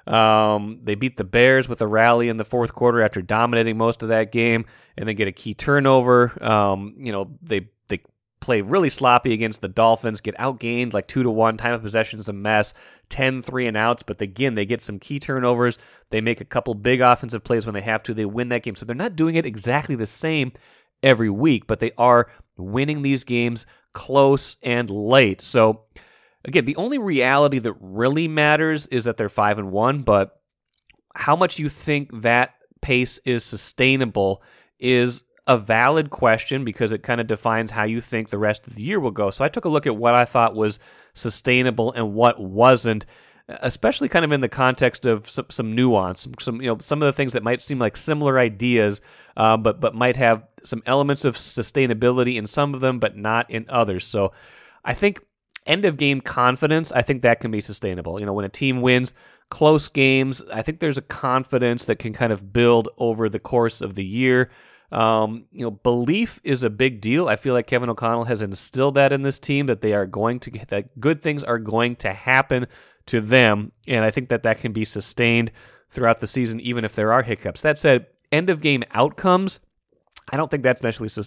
Um, 0.07 0.79
they 0.83 0.95
beat 0.95 1.17
the 1.17 1.23
Bears 1.23 1.69
with 1.69 1.81
a 1.81 1.87
rally 1.87 2.27
in 2.27 2.37
the 2.37 2.43
fourth 2.43 2.73
quarter 2.73 3.01
after 3.01 3.21
dominating 3.21 3.77
most 3.77 4.03
of 4.03 4.09
that 4.09 4.31
game, 4.31 4.65
and 4.97 5.07
then 5.07 5.15
get 5.15 5.27
a 5.27 5.31
key 5.31 5.53
turnover. 5.53 6.43
Um, 6.43 6.95
you 6.97 7.11
know 7.11 7.31
they 7.41 7.69
play 8.41 8.61
really 8.61 8.89
sloppy 8.89 9.33
against 9.33 9.61
the 9.61 9.67
Dolphins, 9.67 10.19
get 10.19 10.37
outgained 10.37 10.93
like 10.93 11.07
two 11.07 11.23
to 11.23 11.31
one. 11.31 11.57
Time 11.57 11.73
of 11.73 11.81
possession 11.81 12.19
is 12.19 12.27
a 12.27 12.33
mess. 12.33 12.73
10 13.11 13.41
three 13.41 13.67
and 13.67 13.77
outs, 13.77 14.03
but 14.03 14.19
again, 14.21 14.55
they 14.55 14.65
get 14.65 14.81
some 14.81 14.97
key 14.97 15.19
turnovers. 15.19 15.77
They 16.09 16.21
make 16.21 16.41
a 16.41 16.45
couple 16.45 16.73
big 16.73 17.01
offensive 17.01 17.43
plays 17.43 17.65
when 17.65 17.73
they 17.73 17.81
have 17.81 18.01
to. 18.03 18.13
They 18.13 18.25
win 18.25 18.49
that 18.49 18.63
game. 18.63 18.75
So 18.75 18.85
they're 18.85 18.95
not 18.95 19.17
doing 19.17 19.35
it 19.35 19.45
exactly 19.45 19.95
the 19.95 20.05
same 20.05 20.53
every 21.03 21.29
week, 21.29 21.67
but 21.67 21.79
they 21.79 21.91
are 21.97 22.31
winning 22.57 23.01
these 23.01 23.23
games 23.23 23.65
close 23.93 24.55
and 24.63 24.89
late. 24.89 25.41
So 25.41 25.83
again, 26.45 26.65
the 26.65 26.77
only 26.77 26.97
reality 26.97 27.59
that 27.59 27.75
really 27.79 28.27
matters 28.27 28.87
is 28.87 29.03
that 29.03 29.17
they're 29.17 29.29
5 29.29 29.59
and 29.59 29.71
1, 29.71 29.99
but 29.99 30.41
how 31.13 31.35
much 31.35 31.59
you 31.59 31.69
think 31.69 32.21
that 32.21 32.55
pace 32.81 33.19
is 33.25 33.43
sustainable 33.43 34.41
is 34.79 35.23
a 35.47 35.57
valid 35.57 36.09
question 36.09 36.63
because 36.63 36.91
it 36.91 37.03
kind 37.03 37.19
of 37.19 37.27
defines 37.27 37.71
how 37.71 37.83
you 37.83 37.99
think 37.99 38.29
the 38.29 38.37
rest 38.37 38.67
of 38.67 38.75
the 38.75 38.83
year 38.83 38.99
will 38.99 39.11
go. 39.11 39.31
So 39.31 39.43
I 39.43 39.47
took 39.47 39.65
a 39.65 39.69
look 39.69 39.87
at 39.87 39.95
what 39.95 40.13
I 40.13 40.25
thought 40.25 40.55
was 40.55 40.79
sustainable 41.13 41.91
and 41.93 42.13
what 42.13 42.39
wasn't 42.39 43.05
especially 43.47 44.07
kind 44.07 44.23
of 44.23 44.31
in 44.31 44.41
the 44.41 44.49
context 44.49 45.05
of 45.05 45.29
some, 45.29 45.45
some 45.49 45.75
nuance, 45.75 46.27
some 46.39 46.61
you 46.61 46.67
know 46.67 46.77
some 46.79 47.01
of 47.01 47.05
the 47.05 47.13
things 47.13 47.33
that 47.33 47.43
might 47.43 47.61
seem 47.61 47.79
like 47.79 47.97
similar 47.97 48.39
ideas, 48.39 49.01
uh, 49.37 49.57
but 49.57 49.79
but 49.79 49.95
might 49.95 50.15
have 50.15 50.43
some 50.63 50.81
elements 50.85 51.25
of 51.25 51.35
sustainability 51.35 52.35
in 52.35 52.47
some 52.47 52.73
of 52.73 52.81
them, 52.81 52.99
but 52.99 53.17
not 53.17 53.49
in 53.49 53.65
others. 53.69 54.05
So 54.05 54.31
I 54.85 54.93
think 54.93 55.19
end 55.65 55.85
of 55.85 55.97
game 55.97 56.21
confidence, 56.21 56.91
I 56.91 57.01
think 57.01 57.21
that 57.21 57.39
can 57.39 57.51
be 57.51 57.61
sustainable. 57.61 58.19
You 58.19 58.25
know, 58.25 58.33
when 58.33 58.45
a 58.45 58.49
team 58.49 58.81
wins 58.81 59.13
close 59.49 59.89
games, 59.89 60.41
I 60.53 60.61
think 60.61 60.79
there's 60.79 60.97
a 60.97 61.03
confidence 61.03 61.85
that 61.85 61.99
can 61.99 62.13
kind 62.13 62.31
of 62.31 62.53
build 62.53 62.89
over 62.97 63.27
the 63.29 63.39
course 63.39 63.81
of 63.81 63.95
the 63.95 64.05
year. 64.05 64.49
Um, 64.91 65.45
you 65.51 65.63
know, 65.63 65.71
belief 65.71 66.41
is 66.43 66.63
a 66.63 66.69
big 66.69 66.99
deal. 66.99 67.29
I 67.29 67.37
feel 67.37 67.53
like 67.53 67.67
Kevin 67.67 67.89
O'Connell 67.89 68.25
has 68.25 68.41
instilled 68.41 68.95
that 68.95 69.13
in 69.13 69.21
this 69.21 69.39
team 69.39 69.67
that 69.67 69.81
they 69.81 69.93
are 69.93 70.05
going 70.05 70.39
to 70.41 70.51
that 70.67 70.99
good 70.99 71.21
things 71.21 71.43
are 71.43 71.59
going 71.59 71.95
to 71.97 72.11
happen 72.11 72.67
to 73.07 73.21
them, 73.21 73.71
and 73.87 74.03
I 74.03 74.11
think 74.11 74.29
that 74.29 74.43
that 74.43 74.59
can 74.59 74.73
be 74.73 74.85
sustained 74.85 75.51
throughout 75.89 76.19
the 76.19 76.27
season, 76.27 76.59
even 76.59 76.83
if 76.83 76.93
there 76.93 77.13
are 77.13 77.23
hiccups. 77.23 77.61
That 77.61 77.77
said, 77.77 78.07
end 78.31 78.49
of 78.49 78.61
game 78.61 78.83
outcomes, 78.91 79.59
I 80.31 80.37
don't 80.37 80.51
think 80.51 80.63
that's 80.63 80.83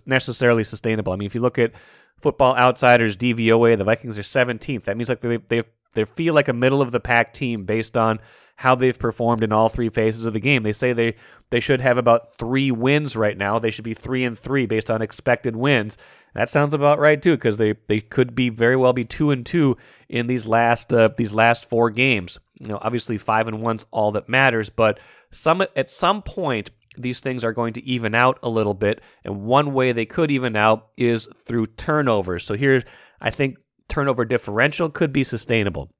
necessarily 0.06 0.64
sustainable. 0.64 1.12
I 1.12 1.16
mean, 1.16 1.26
if 1.26 1.34
you 1.34 1.40
look 1.40 1.58
at 1.58 1.72
Football 2.20 2.56
Outsiders 2.56 3.16
DVOA, 3.16 3.76
the 3.76 3.84
Vikings 3.84 4.18
are 4.18 4.22
17th. 4.22 4.84
That 4.84 4.96
means 4.96 5.08
like 5.08 5.20
they 5.20 5.36
they 5.36 5.62
they 5.92 6.04
feel 6.04 6.34
like 6.34 6.48
a 6.48 6.52
middle 6.52 6.82
of 6.82 6.92
the 6.92 7.00
pack 7.00 7.32
team 7.34 7.64
based 7.64 7.96
on 7.96 8.20
how 8.56 8.74
they've 8.74 8.98
performed 8.98 9.42
in 9.42 9.52
all 9.52 9.68
three 9.68 9.88
phases 9.88 10.26
of 10.26 10.32
the 10.32 10.40
game. 10.40 10.62
They 10.62 10.72
say 10.72 10.92
they 10.92 11.16
they 11.50 11.60
should 11.60 11.80
have 11.80 11.98
about 11.98 12.36
three 12.36 12.70
wins 12.70 13.16
right 13.16 13.36
now. 13.36 13.58
They 13.58 13.70
should 13.70 13.84
be 13.84 13.94
three 13.94 14.24
and 14.24 14.38
three 14.38 14.66
based 14.66 14.90
on 14.90 15.02
expected 15.02 15.56
wins. 15.56 15.98
That 16.34 16.48
sounds 16.48 16.74
about 16.74 16.98
right 16.98 17.20
too, 17.20 17.36
because 17.36 17.58
they, 17.58 17.74
they 17.86 18.00
could 18.00 18.34
be 18.34 18.48
very 18.48 18.76
well 18.76 18.92
be 18.92 19.04
two 19.04 19.30
and 19.30 19.46
two 19.46 19.76
in 20.08 20.26
these 20.26 20.46
last 20.46 20.92
uh, 20.92 21.10
these 21.16 21.32
last 21.32 21.68
four 21.68 21.90
games. 21.90 22.38
You 22.60 22.68
know, 22.68 22.78
obviously 22.80 23.18
five 23.18 23.46
and 23.48 23.62
one's 23.62 23.86
all 23.90 24.12
that 24.12 24.28
matters, 24.28 24.70
but 24.70 24.98
some 25.30 25.64
at 25.76 25.88
some 25.88 26.22
point 26.22 26.70
these 26.96 27.20
things 27.20 27.44
are 27.44 27.52
going 27.52 27.72
to 27.74 27.84
even 27.84 28.14
out 28.14 28.38
a 28.42 28.48
little 28.48 28.74
bit, 28.74 29.00
and 29.24 29.42
one 29.42 29.72
way 29.72 29.92
they 29.92 30.06
could 30.06 30.30
even 30.30 30.56
out 30.56 30.88
is 30.96 31.28
through 31.44 31.66
turnovers. 31.66 32.44
So 32.44 32.54
here, 32.54 32.82
I 33.20 33.30
think 33.30 33.56
turnover 33.88 34.24
differential 34.24 34.90
could 34.90 35.12
be 35.12 35.24
sustainable. 35.24 35.90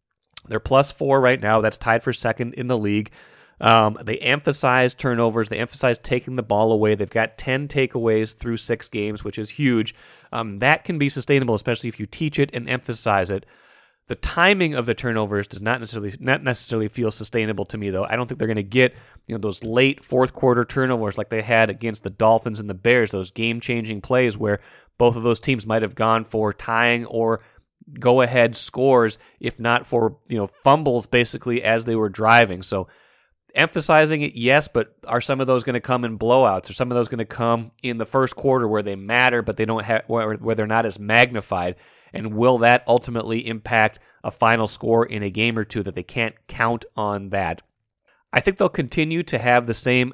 They're 0.49 0.61
plus 0.61 0.93
four 0.93 1.21
right 1.21 1.41
now. 1.41 1.61
That's 1.61 1.77
tied 1.77 2.03
for 2.03 2.13
second 2.13 2.55
in 2.55 2.67
the 2.69 2.79
league. 2.79 3.11
Um, 3.61 3.99
they 4.03 4.19
emphasize 4.19 4.95
turnovers. 4.95 5.49
They 5.49 5.59
emphasize 5.59 5.99
taking 5.99 6.37
the 6.37 6.43
ball 6.43 6.73
away. 6.73 6.95
They've 6.95 7.09
got 7.09 7.39
10 7.39 7.69
takeaways 7.69 8.35
through 8.35 8.57
six 8.57 8.89
games, 8.89 9.23
which 9.23 9.39
is 9.39 9.51
huge. 9.51 9.95
Um, 10.33 10.59
that 10.59 10.85
can 10.85 10.99
be 10.99 11.09
sustainable, 11.09 11.55
especially 11.55 11.89
if 11.89 12.01
you 12.01 12.07
teach 12.07 12.39
it 12.39 12.51
and 12.53 12.69
emphasize 12.69 13.31
it. 13.31 13.47
The 14.07 14.17
timing 14.17 14.75
of 14.75 14.85
the 14.85 14.93
turnovers 14.93 15.47
does 15.47 15.63
not 15.63 15.81
necessarily 15.81 16.15
not 16.21 16.43
necessarily 16.43 16.89
feel 16.89 17.11
sustainable 17.11 17.65
to 17.67 17.79
me, 17.79 17.89
though. 17.89 18.05
I 18.05 18.17
don't 18.17 18.27
think 18.27 18.39
they're 18.39 18.47
going 18.47 18.57
to 18.57 18.63
get 18.63 18.95
you 19.27 19.35
know 19.35 19.39
those 19.39 19.65
late 19.65 20.05
fourth 20.05 20.35
quarter 20.35 20.67
turnovers 20.67 21.17
like 21.17 21.31
they 21.31 21.41
had 21.41 21.71
against 21.71 22.03
the 22.03 22.11
Dolphins 22.11 22.61
and 22.61 22.69
the 22.69 22.75
Bears. 22.75 23.13
Those 23.13 23.31
game 23.31 23.61
changing 23.61 24.03
plays 24.03 24.37
where 24.37 24.61
both 24.99 25.17
of 25.17 25.23
those 25.23 25.41
teams 25.41 25.67
might 25.67 25.81
have 25.81 25.95
gone 25.95 26.27
for 26.27 26.53
tying 26.53 27.07
or 27.07 27.41
go 27.99 28.21
ahead 28.21 28.57
scores, 28.57 29.19
if 29.41 29.61
not 29.61 29.87
for 29.87 30.19
you 30.29 30.37
know 30.37 30.47
fumbles, 30.47 31.07
basically 31.07 31.63
as 31.63 31.85
they 31.85 31.97
were 31.97 32.09
driving. 32.09 32.63
So 32.63 32.89
emphasizing 33.55 34.23
it, 34.23 34.35
yes, 34.35 34.69
but 34.69 34.97
are 35.07 35.21
some 35.21 35.41
of 35.41 35.47
those 35.47 35.65
going 35.65 35.75
to 35.75 35.81
come 35.81 36.05
in 36.05 36.19
blowouts? 36.19 36.71
Are 36.71 36.75
some 36.75 36.91
of 36.91 36.97
those 36.97 37.09
going 37.09 37.19
to 37.19 37.25
come 37.25 37.71
in 37.83 37.99
the 37.99 38.07
first 38.07 38.37
quarter 38.37 38.67
where 38.67 38.83
they 38.83 38.97
matter, 38.97 39.43
but 39.43 39.57
they 39.57 39.65
don't 39.65 39.85
have 39.85 40.03
where, 40.07 40.35
where 40.35 40.55
they're 40.55 40.67
not 40.67 40.87
as 40.87 40.99
magnified? 40.99 41.77
And 42.13 42.35
will 42.35 42.59
that 42.59 42.85
ultimately 42.87 43.47
impact 43.47 43.99
a 44.23 44.31
final 44.31 44.67
score 44.67 45.05
in 45.05 45.23
a 45.23 45.31
game 45.31 45.59
or 45.59 45.65
two 45.65 45.83
that 45.83 45.95
they 45.95 46.03
can't 46.03 46.35
count 46.47 46.85
on 46.97 47.31
that? 47.31 47.63
I 48.33 48.41
think 48.41 48.57
they'll 48.57 48.69
continue 48.69 49.23
to 49.25 49.39
have 49.39 49.67
the 49.67 49.75
same 49.75 50.13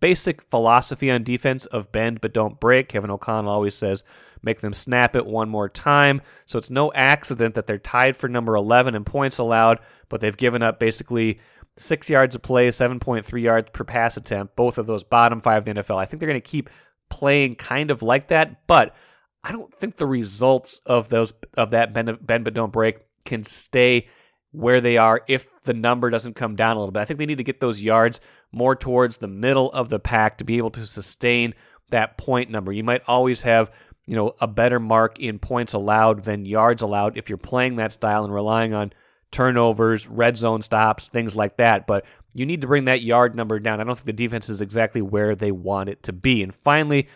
basic 0.00 0.42
philosophy 0.42 1.10
on 1.10 1.22
defense 1.22 1.66
of 1.66 1.92
bend 1.92 2.20
but 2.20 2.32
don't 2.32 2.60
break. 2.60 2.88
Kevin 2.88 3.10
O'Connell 3.10 3.50
always 3.50 3.74
says 3.74 4.04
make 4.44 4.60
them 4.60 4.74
snap 4.74 5.16
it 5.16 5.26
one 5.26 5.48
more 5.48 5.68
time. 5.68 6.20
So 6.46 6.58
it's 6.58 6.70
no 6.70 6.92
accident 6.92 7.54
that 7.54 7.66
they're 7.66 7.78
tied 7.78 8.16
for 8.16 8.28
number 8.28 8.54
11 8.54 8.94
in 8.94 9.04
points 9.04 9.38
allowed, 9.38 9.80
but 10.08 10.20
they've 10.20 10.36
given 10.36 10.62
up 10.62 10.78
basically 10.78 11.40
six 11.76 12.08
yards 12.08 12.34
of 12.34 12.42
play, 12.42 12.68
7.3 12.68 13.42
yards 13.42 13.70
per 13.72 13.84
pass 13.84 14.16
attempt, 14.16 14.56
both 14.56 14.78
of 14.78 14.86
those 14.86 15.04
bottom 15.04 15.40
five 15.40 15.66
in 15.66 15.76
the 15.76 15.82
NFL. 15.82 15.96
I 15.96 16.04
think 16.04 16.20
they're 16.20 16.28
going 16.28 16.40
to 16.40 16.48
keep 16.48 16.70
playing 17.10 17.56
kind 17.56 17.90
of 17.90 18.02
like 18.02 18.28
that, 18.28 18.66
but 18.66 18.94
I 19.42 19.52
don't 19.52 19.72
think 19.74 19.96
the 19.96 20.06
results 20.06 20.80
of 20.86 21.08
those 21.08 21.32
of 21.56 21.72
that 21.72 21.92
bend, 21.92 22.18
bend 22.26 22.44
but 22.44 22.54
don't 22.54 22.72
break 22.72 22.98
can 23.24 23.44
stay 23.44 24.08
where 24.52 24.80
they 24.80 24.96
are 24.96 25.22
if 25.26 25.62
the 25.62 25.74
number 25.74 26.10
doesn't 26.10 26.36
come 26.36 26.54
down 26.54 26.76
a 26.76 26.80
little 26.80 26.92
bit. 26.92 27.00
I 27.00 27.04
think 27.04 27.18
they 27.18 27.26
need 27.26 27.38
to 27.38 27.44
get 27.44 27.60
those 27.60 27.82
yards 27.82 28.20
more 28.52 28.76
towards 28.76 29.18
the 29.18 29.26
middle 29.26 29.70
of 29.72 29.90
the 29.90 29.98
pack 29.98 30.38
to 30.38 30.44
be 30.44 30.58
able 30.58 30.70
to 30.70 30.86
sustain 30.86 31.54
that 31.90 32.16
point 32.16 32.50
number. 32.50 32.72
You 32.72 32.84
might 32.84 33.02
always 33.06 33.42
have 33.42 33.70
you 34.06 34.16
know, 34.16 34.34
a 34.40 34.46
better 34.46 34.78
mark 34.78 35.18
in 35.18 35.38
points 35.38 35.72
allowed 35.72 36.24
than 36.24 36.44
yards 36.44 36.82
allowed 36.82 37.16
if 37.16 37.28
you're 37.28 37.38
playing 37.38 37.76
that 37.76 37.92
style 37.92 38.24
and 38.24 38.34
relying 38.34 38.74
on 38.74 38.92
turnovers, 39.30 40.06
red 40.06 40.36
zone 40.36 40.62
stops, 40.62 41.08
things 41.08 41.34
like 41.34 41.56
that. 41.56 41.86
But 41.86 42.04
you 42.34 42.46
need 42.46 42.60
to 42.60 42.66
bring 42.66 42.84
that 42.86 43.02
yard 43.02 43.34
number 43.34 43.58
down. 43.58 43.80
I 43.80 43.84
don't 43.84 43.96
think 43.96 44.06
the 44.06 44.12
defense 44.12 44.48
is 44.48 44.60
exactly 44.60 45.02
where 45.02 45.34
they 45.34 45.52
want 45.52 45.88
it 45.88 46.02
to 46.04 46.12
be. 46.12 46.42
And 46.42 46.54
finally, 46.54 47.08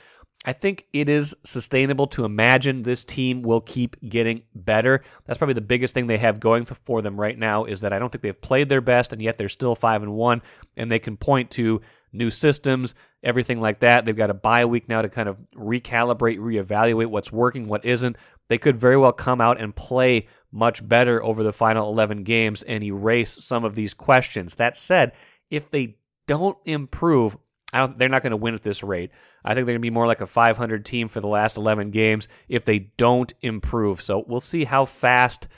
I 0.44 0.53
think 0.53 0.87
it 0.92 1.09
is 1.09 1.37
sustainable 1.44 2.07
to 2.09 2.24
imagine 2.24 2.83
this 2.83 3.05
team 3.05 3.42
will 3.42 3.61
keep 3.61 3.96
getting 4.09 4.42
better. 4.55 5.03
That's 5.27 5.37
probably 5.37 5.55
the 5.55 5.61
biggest 5.61 5.94
thing 5.94 6.07
they 6.07 6.18
have 6.18 6.38
going 6.38 6.64
for 6.64 7.03
them 7.03 7.18
right 7.18 7.37
now 7.37 7.64
is 7.64 7.81
that 7.81 7.92
I 7.92 7.98
don't 7.98 8.11
think 8.11 8.22
they've 8.22 8.40
played 8.40 8.68
their 8.68 8.81
best 8.81 9.12
and 9.12 9.20
yet 9.20 9.37
they're 9.37 9.48
still 9.48 9.74
5 9.74 10.05
and 10.05 10.12
1 10.14 10.42
and 10.77 10.90
they 10.90 11.01
can 11.01 11.16
point 11.16 11.51
to 11.53 11.81
new 12.12 12.31
systems, 12.31 12.94
everything 13.23 13.61
like 13.61 13.81
that. 13.81 14.05
They've 14.05 14.16
got 14.16 14.31
a 14.31 14.35
bye 14.35 14.64
week 14.64 14.88
now 14.88 15.03
to 15.03 15.09
kind 15.09 15.29
of 15.29 15.37
recalibrate, 15.55 16.38
reevaluate 16.38 17.07
what's 17.07 17.33
working, 17.33 17.68
what 17.68 17.85
isn't. 17.85 18.16
They 18.49 18.59
could 18.59 18.77
very 18.77 18.97
well 18.97 19.12
come 19.12 19.40
out 19.40 19.61
and 19.61 19.77
play 19.77 20.29
much 20.51 20.87
better 20.87 21.23
over 21.23 21.42
the 21.42 21.53
final 21.53 21.90
11 21.90 22.25
games 22.25 22.62
and 22.62 22.83
erase 22.83 23.44
some 23.44 23.64
of 23.64 23.75
these 23.75 23.92
questions. 23.92 24.55
That 24.55 24.77
said, 24.77 25.12
if 25.51 25.71
they 25.71 25.97
don't 26.27 26.57
improve, 26.64 27.37
they're 27.73 28.09
not 28.09 28.23
going 28.23 28.31
to 28.31 28.37
win 28.37 28.55
at 28.55 28.62
this 28.62 28.83
rate. 28.83 29.11
I 29.44 29.55
think 29.55 29.66
they're 29.66 29.75
going 29.75 29.77
to 29.77 29.81
be 29.81 29.90
more 29.90 30.07
like 30.07 30.23
a 30.23 30.27
500 30.27 30.85
team 30.85 31.09
for 31.09 31.21
the 31.21 31.29
last 31.29 31.57
11 31.59 31.90
games 31.90 32.29
if 32.49 32.64
they 32.64 32.79
don't 32.97 33.33
improve. 33.42 34.01
So 34.01 34.25
we'll 34.27 34.40
see 34.40 34.64
how 34.64 34.87
fast 34.87 35.49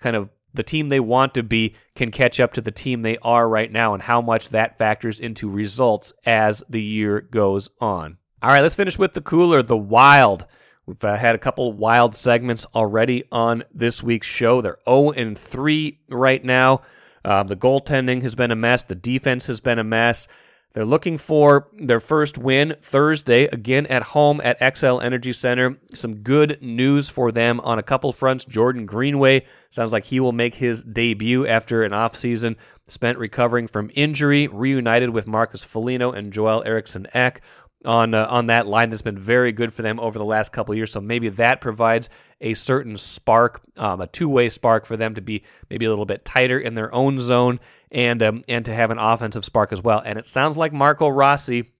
kind 0.00 0.16
of 0.16 0.28
the 0.54 0.62
team 0.62 0.88
they 0.88 1.00
want 1.00 1.34
to 1.34 1.42
be 1.42 1.74
can 1.94 2.10
catch 2.10 2.40
up 2.40 2.52
to 2.54 2.60
the 2.60 2.70
team 2.70 3.02
they 3.02 3.18
are 3.18 3.48
right 3.48 3.70
now 3.70 3.92
and 3.92 4.02
how 4.02 4.22
much 4.22 4.50
that 4.50 4.78
factors 4.78 5.20
into 5.20 5.48
results 5.48 6.12
as 6.24 6.62
the 6.68 6.82
year 6.82 7.20
goes 7.20 7.68
on. 7.80 8.16
All 8.42 8.50
right, 8.50 8.62
let's 8.62 8.74
finish 8.74 8.98
with 8.98 9.14
the 9.14 9.20
cooler, 9.20 9.62
the 9.62 9.76
wild. 9.76 10.46
We've 10.86 11.02
uh, 11.02 11.16
had 11.16 11.34
a 11.34 11.38
couple 11.38 11.72
wild 11.72 12.14
segments 12.14 12.66
already 12.74 13.24
on 13.32 13.64
this 13.72 14.02
week's 14.02 14.26
show. 14.26 14.60
They're 14.60 14.78
0 14.88 15.10
and 15.12 15.38
3 15.38 15.98
right 16.10 16.44
now. 16.44 16.82
Uh, 17.24 17.42
the 17.42 17.56
goaltending 17.56 18.22
has 18.22 18.34
been 18.34 18.50
a 18.50 18.56
mess. 18.56 18.82
The 18.82 18.94
defense 18.94 19.46
has 19.46 19.60
been 19.60 19.78
a 19.78 19.84
mess. 19.84 20.28
They're 20.74 20.84
looking 20.84 21.18
for 21.18 21.68
their 21.78 22.00
first 22.00 22.36
win 22.36 22.74
Thursday, 22.82 23.44
again 23.44 23.86
at 23.86 24.02
home 24.02 24.40
at 24.42 24.58
Xcel 24.58 25.00
Energy 25.00 25.32
Center. 25.32 25.78
Some 25.94 26.16
good 26.16 26.58
news 26.60 27.08
for 27.08 27.30
them 27.30 27.60
on 27.60 27.78
a 27.78 27.82
couple 27.82 28.12
fronts. 28.12 28.44
Jordan 28.44 28.84
Greenway 28.84 29.46
sounds 29.70 29.92
like 29.92 30.04
he 30.06 30.18
will 30.18 30.32
make 30.32 30.56
his 30.56 30.82
debut 30.82 31.46
after 31.46 31.84
an 31.84 31.92
offseason 31.92 32.56
spent 32.88 33.18
recovering 33.18 33.68
from 33.68 33.88
injury, 33.94 34.48
reunited 34.48 35.10
with 35.10 35.28
Marcus 35.28 35.62
Foligno 35.62 36.10
and 36.10 36.32
Joel 36.32 36.64
Eriksson 36.66 37.06
Ek. 37.14 37.40
on 37.84 38.12
uh, 38.12 38.26
on 38.28 38.48
that 38.48 38.66
line 38.66 38.90
that's 38.90 39.00
been 39.00 39.16
very 39.16 39.52
good 39.52 39.72
for 39.72 39.82
them 39.82 40.00
over 40.00 40.18
the 40.18 40.24
last 40.24 40.50
couple 40.50 40.74
years. 40.74 40.90
So 40.90 41.00
maybe 41.00 41.28
that 41.28 41.60
provides 41.60 42.10
a 42.40 42.54
certain 42.54 42.98
spark, 42.98 43.62
um, 43.76 44.00
a 44.00 44.08
two 44.08 44.28
way 44.28 44.48
spark 44.48 44.86
for 44.86 44.96
them 44.96 45.14
to 45.14 45.20
be 45.20 45.44
maybe 45.70 45.86
a 45.86 45.88
little 45.88 46.04
bit 46.04 46.24
tighter 46.24 46.58
in 46.58 46.74
their 46.74 46.92
own 46.92 47.20
zone 47.20 47.60
and 47.90 48.22
um, 48.22 48.44
and 48.48 48.64
to 48.64 48.74
have 48.74 48.90
an 48.90 48.98
offensive 48.98 49.44
spark 49.44 49.72
as 49.72 49.82
well. 49.82 50.02
And 50.04 50.18
it 50.18 50.24
sounds 50.24 50.56
like 50.56 50.72
Marco 50.72 51.08
Rossi 51.08 51.70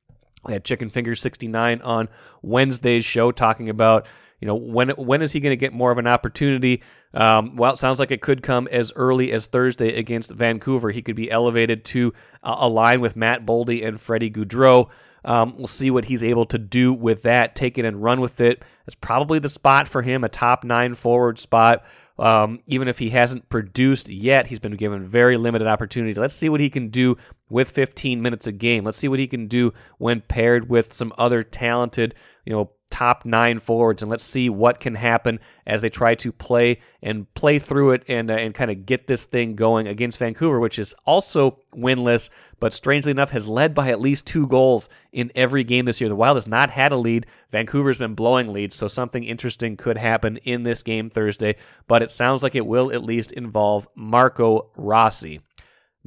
had 0.49 0.65
Chicken 0.65 0.91
Finger 0.91 1.15
69 1.15 1.81
on 1.83 2.09
Wednesday's 2.43 3.05
show 3.05 3.33
talking 3.33 3.69
about 3.69 4.07
you 4.41 4.47
know 4.47 4.55
when 4.55 4.91
when 4.91 5.23
is 5.23 5.33
he 5.33 5.41
going 5.41 5.53
to 5.53 5.57
get 5.57 5.73
more 5.73 5.91
of 5.91 5.99
an 5.99 6.07
opportunity? 6.07 6.83
Um, 7.15 7.57
well, 7.57 7.73
it 7.73 7.79
sounds 7.79 8.01
like 8.01 8.11
it 8.11 8.21
could 8.21 8.43
come 8.43 8.69
as 8.71 8.93
early 8.97 9.33
as 9.33 9.47
Thursday 9.47 9.97
against 9.97 10.31
Vancouver. 10.31 10.91
He 10.91 11.01
could 11.01 11.17
be 11.17 11.31
elevated 11.31 11.85
to 11.87 12.13
uh, 12.43 12.57
align 12.59 13.01
with 13.01 13.17
Matt 13.17 13.47
Boldy 13.47 13.87
and 13.87 14.01
Freddie 14.01 14.31
Gaudreau. 14.31 14.91
Um, 15.25 15.57
we'll 15.57 15.67
see 15.67 15.91
what 15.91 16.05
he's 16.05 16.23
able 16.23 16.45
to 16.47 16.59
do 16.59 16.93
with 16.93 17.23
that. 17.23 17.55
Take 17.55 17.79
it 17.79 17.85
and 17.85 18.03
run 18.03 18.21
with 18.21 18.41
it. 18.41 18.63
That's 18.85 18.95
probably 18.97 19.39
the 19.39 19.49
spot 19.49 19.89
for 19.89 20.03
him, 20.03 20.25
a 20.25 20.29
top 20.29 20.65
nine 20.65 20.95
forward 20.95 21.39
spot. 21.39 21.85
Um, 22.19 22.61
even 22.67 22.87
if 22.87 22.99
he 22.99 23.11
hasn't 23.11 23.49
produced 23.49 24.09
yet, 24.09 24.47
he's 24.47 24.61
been 24.61 24.77
given 24.77 25.07
very 25.07 25.37
limited 25.37 25.67
opportunity. 25.67 26.15
Let's 26.15 26.35
see 26.35 26.49
what 26.49 26.61
he 26.61 26.71
can 26.71 26.89
do 26.89 27.17
with 27.49 27.71
15 27.71 28.23
minutes 28.23 28.47
a 28.47 28.53
game. 28.53 28.85
Let's 28.85 28.99
see 28.99 29.09
what 29.09 29.19
he 29.19 29.27
can 29.27 29.47
do 29.47 29.73
when 29.99 30.21
paired 30.21 30.69
with 30.69 30.93
some 30.93 31.13
other 31.19 31.43
talented, 31.43 32.15
you 32.45 32.53
know, 32.53 32.71
top 32.95 33.25
nine 33.25 33.59
forwards, 33.59 34.03
and 34.03 34.11
let's 34.11 34.23
see 34.23 34.49
what 34.49 34.79
can 34.79 34.95
happen 34.95 35.41
as 35.67 35.83
they 35.83 35.89
try 35.89 36.15
to 36.15 36.31
play 36.31 36.79
and 37.03 37.33
play 37.35 37.59
through 37.59 37.91
it 37.91 38.05
and 38.07 38.31
uh, 38.31 38.35
and 38.35 38.55
kind 38.55 38.71
of 38.71 38.87
get 38.87 39.09
this 39.09 39.25
thing 39.25 39.57
going 39.57 39.89
against 39.89 40.21
Vancouver, 40.21 40.61
which 40.61 40.79
is 40.79 40.95
also 41.05 41.59
winless, 41.75 42.31
but 42.61 42.73
strangely 42.73 43.11
enough 43.11 43.31
has 43.31 43.49
led 43.49 43.75
by 43.75 43.89
at 43.89 44.01
least 44.01 44.29
two 44.29 44.47
goals 44.47 44.89
in 45.13 45.33
every 45.35 45.65
game 45.65 45.87
this 45.87 46.01
year. 46.01 46.09
The 46.09 46.15
Wild 46.15 46.37
has 46.37 46.47
not 46.47 46.71
had 46.71 46.93
a 46.93 46.97
lead. 46.97 47.27
Vancouver's 47.51 47.99
been 47.99 48.15
blowing 48.15 48.53
leads, 48.53 48.77
so 48.77 48.87
something 48.87 49.25
interesting 49.25 49.77
could 49.77 49.99
happen 49.99 50.37
in 50.45 50.63
this 50.63 50.85
game 50.85 51.11
Thursday. 51.11 51.57
But 51.89 52.03
it 52.03 52.13
sounds 52.13 52.45
like 52.45 52.55
it 52.55 52.65
will 52.65 52.93
at 52.93 53.03
least 53.03 53.33
involve 53.33 53.89
Marco 53.97 54.71
Rossi. 54.77 55.41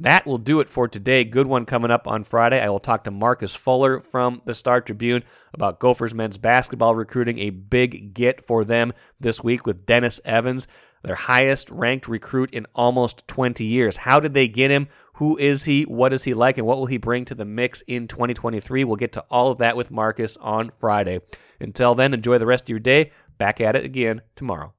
That 0.00 0.26
will 0.26 0.38
do 0.38 0.60
it 0.60 0.70
for 0.70 0.86
today. 0.86 1.24
Good 1.24 1.48
one 1.48 1.66
coming 1.66 1.90
up 1.90 2.06
on 2.06 2.22
Friday. 2.22 2.60
I 2.60 2.68
will 2.68 2.78
talk 2.78 3.02
to 3.04 3.10
Marcus 3.10 3.54
Fuller 3.54 4.00
from 4.00 4.42
the 4.44 4.54
Star 4.54 4.80
Tribune 4.80 5.24
about 5.52 5.80
Gophers 5.80 6.14
men's 6.14 6.38
basketball 6.38 6.94
recruiting, 6.94 7.40
a 7.40 7.50
big 7.50 8.14
get 8.14 8.44
for 8.44 8.64
them 8.64 8.92
this 9.18 9.42
week 9.42 9.66
with 9.66 9.86
Dennis 9.86 10.20
Evans, 10.24 10.68
their 11.02 11.16
highest 11.16 11.68
ranked 11.70 12.06
recruit 12.06 12.50
in 12.52 12.64
almost 12.76 13.26
20 13.26 13.64
years. 13.64 13.96
How 13.96 14.20
did 14.20 14.34
they 14.34 14.46
get 14.46 14.70
him? 14.70 14.86
Who 15.14 15.36
is 15.36 15.64
he? 15.64 15.82
What 15.82 16.12
is 16.12 16.22
he 16.22 16.32
like? 16.32 16.58
And 16.58 16.66
what 16.66 16.78
will 16.78 16.86
he 16.86 16.98
bring 16.98 17.24
to 17.24 17.34
the 17.34 17.44
mix 17.44 17.82
in 17.88 18.06
2023? 18.06 18.84
We'll 18.84 18.94
get 18.94 19.14
to 19.14 19.24
all 19.28 19.50
of 19.50 19.58
that 19.58 19.76
with 19.76 19.90
Marcus 19.90 20.36
on 20.36 20.70
Friday. 20.70 21.18
Until 21.58 21.96
then, 21.96 22.14
enjoy 22.14 22.38
the 22.38 22.46
rest 22.46 22.64
of 22.64 22.68
your 22.68 22.78
day. 22.78 23.10
Back 23.36 23.60
at 23.60 23.74
it 23.74 23.84
again 23.84 24.22
tomorrow. 24.36 24.74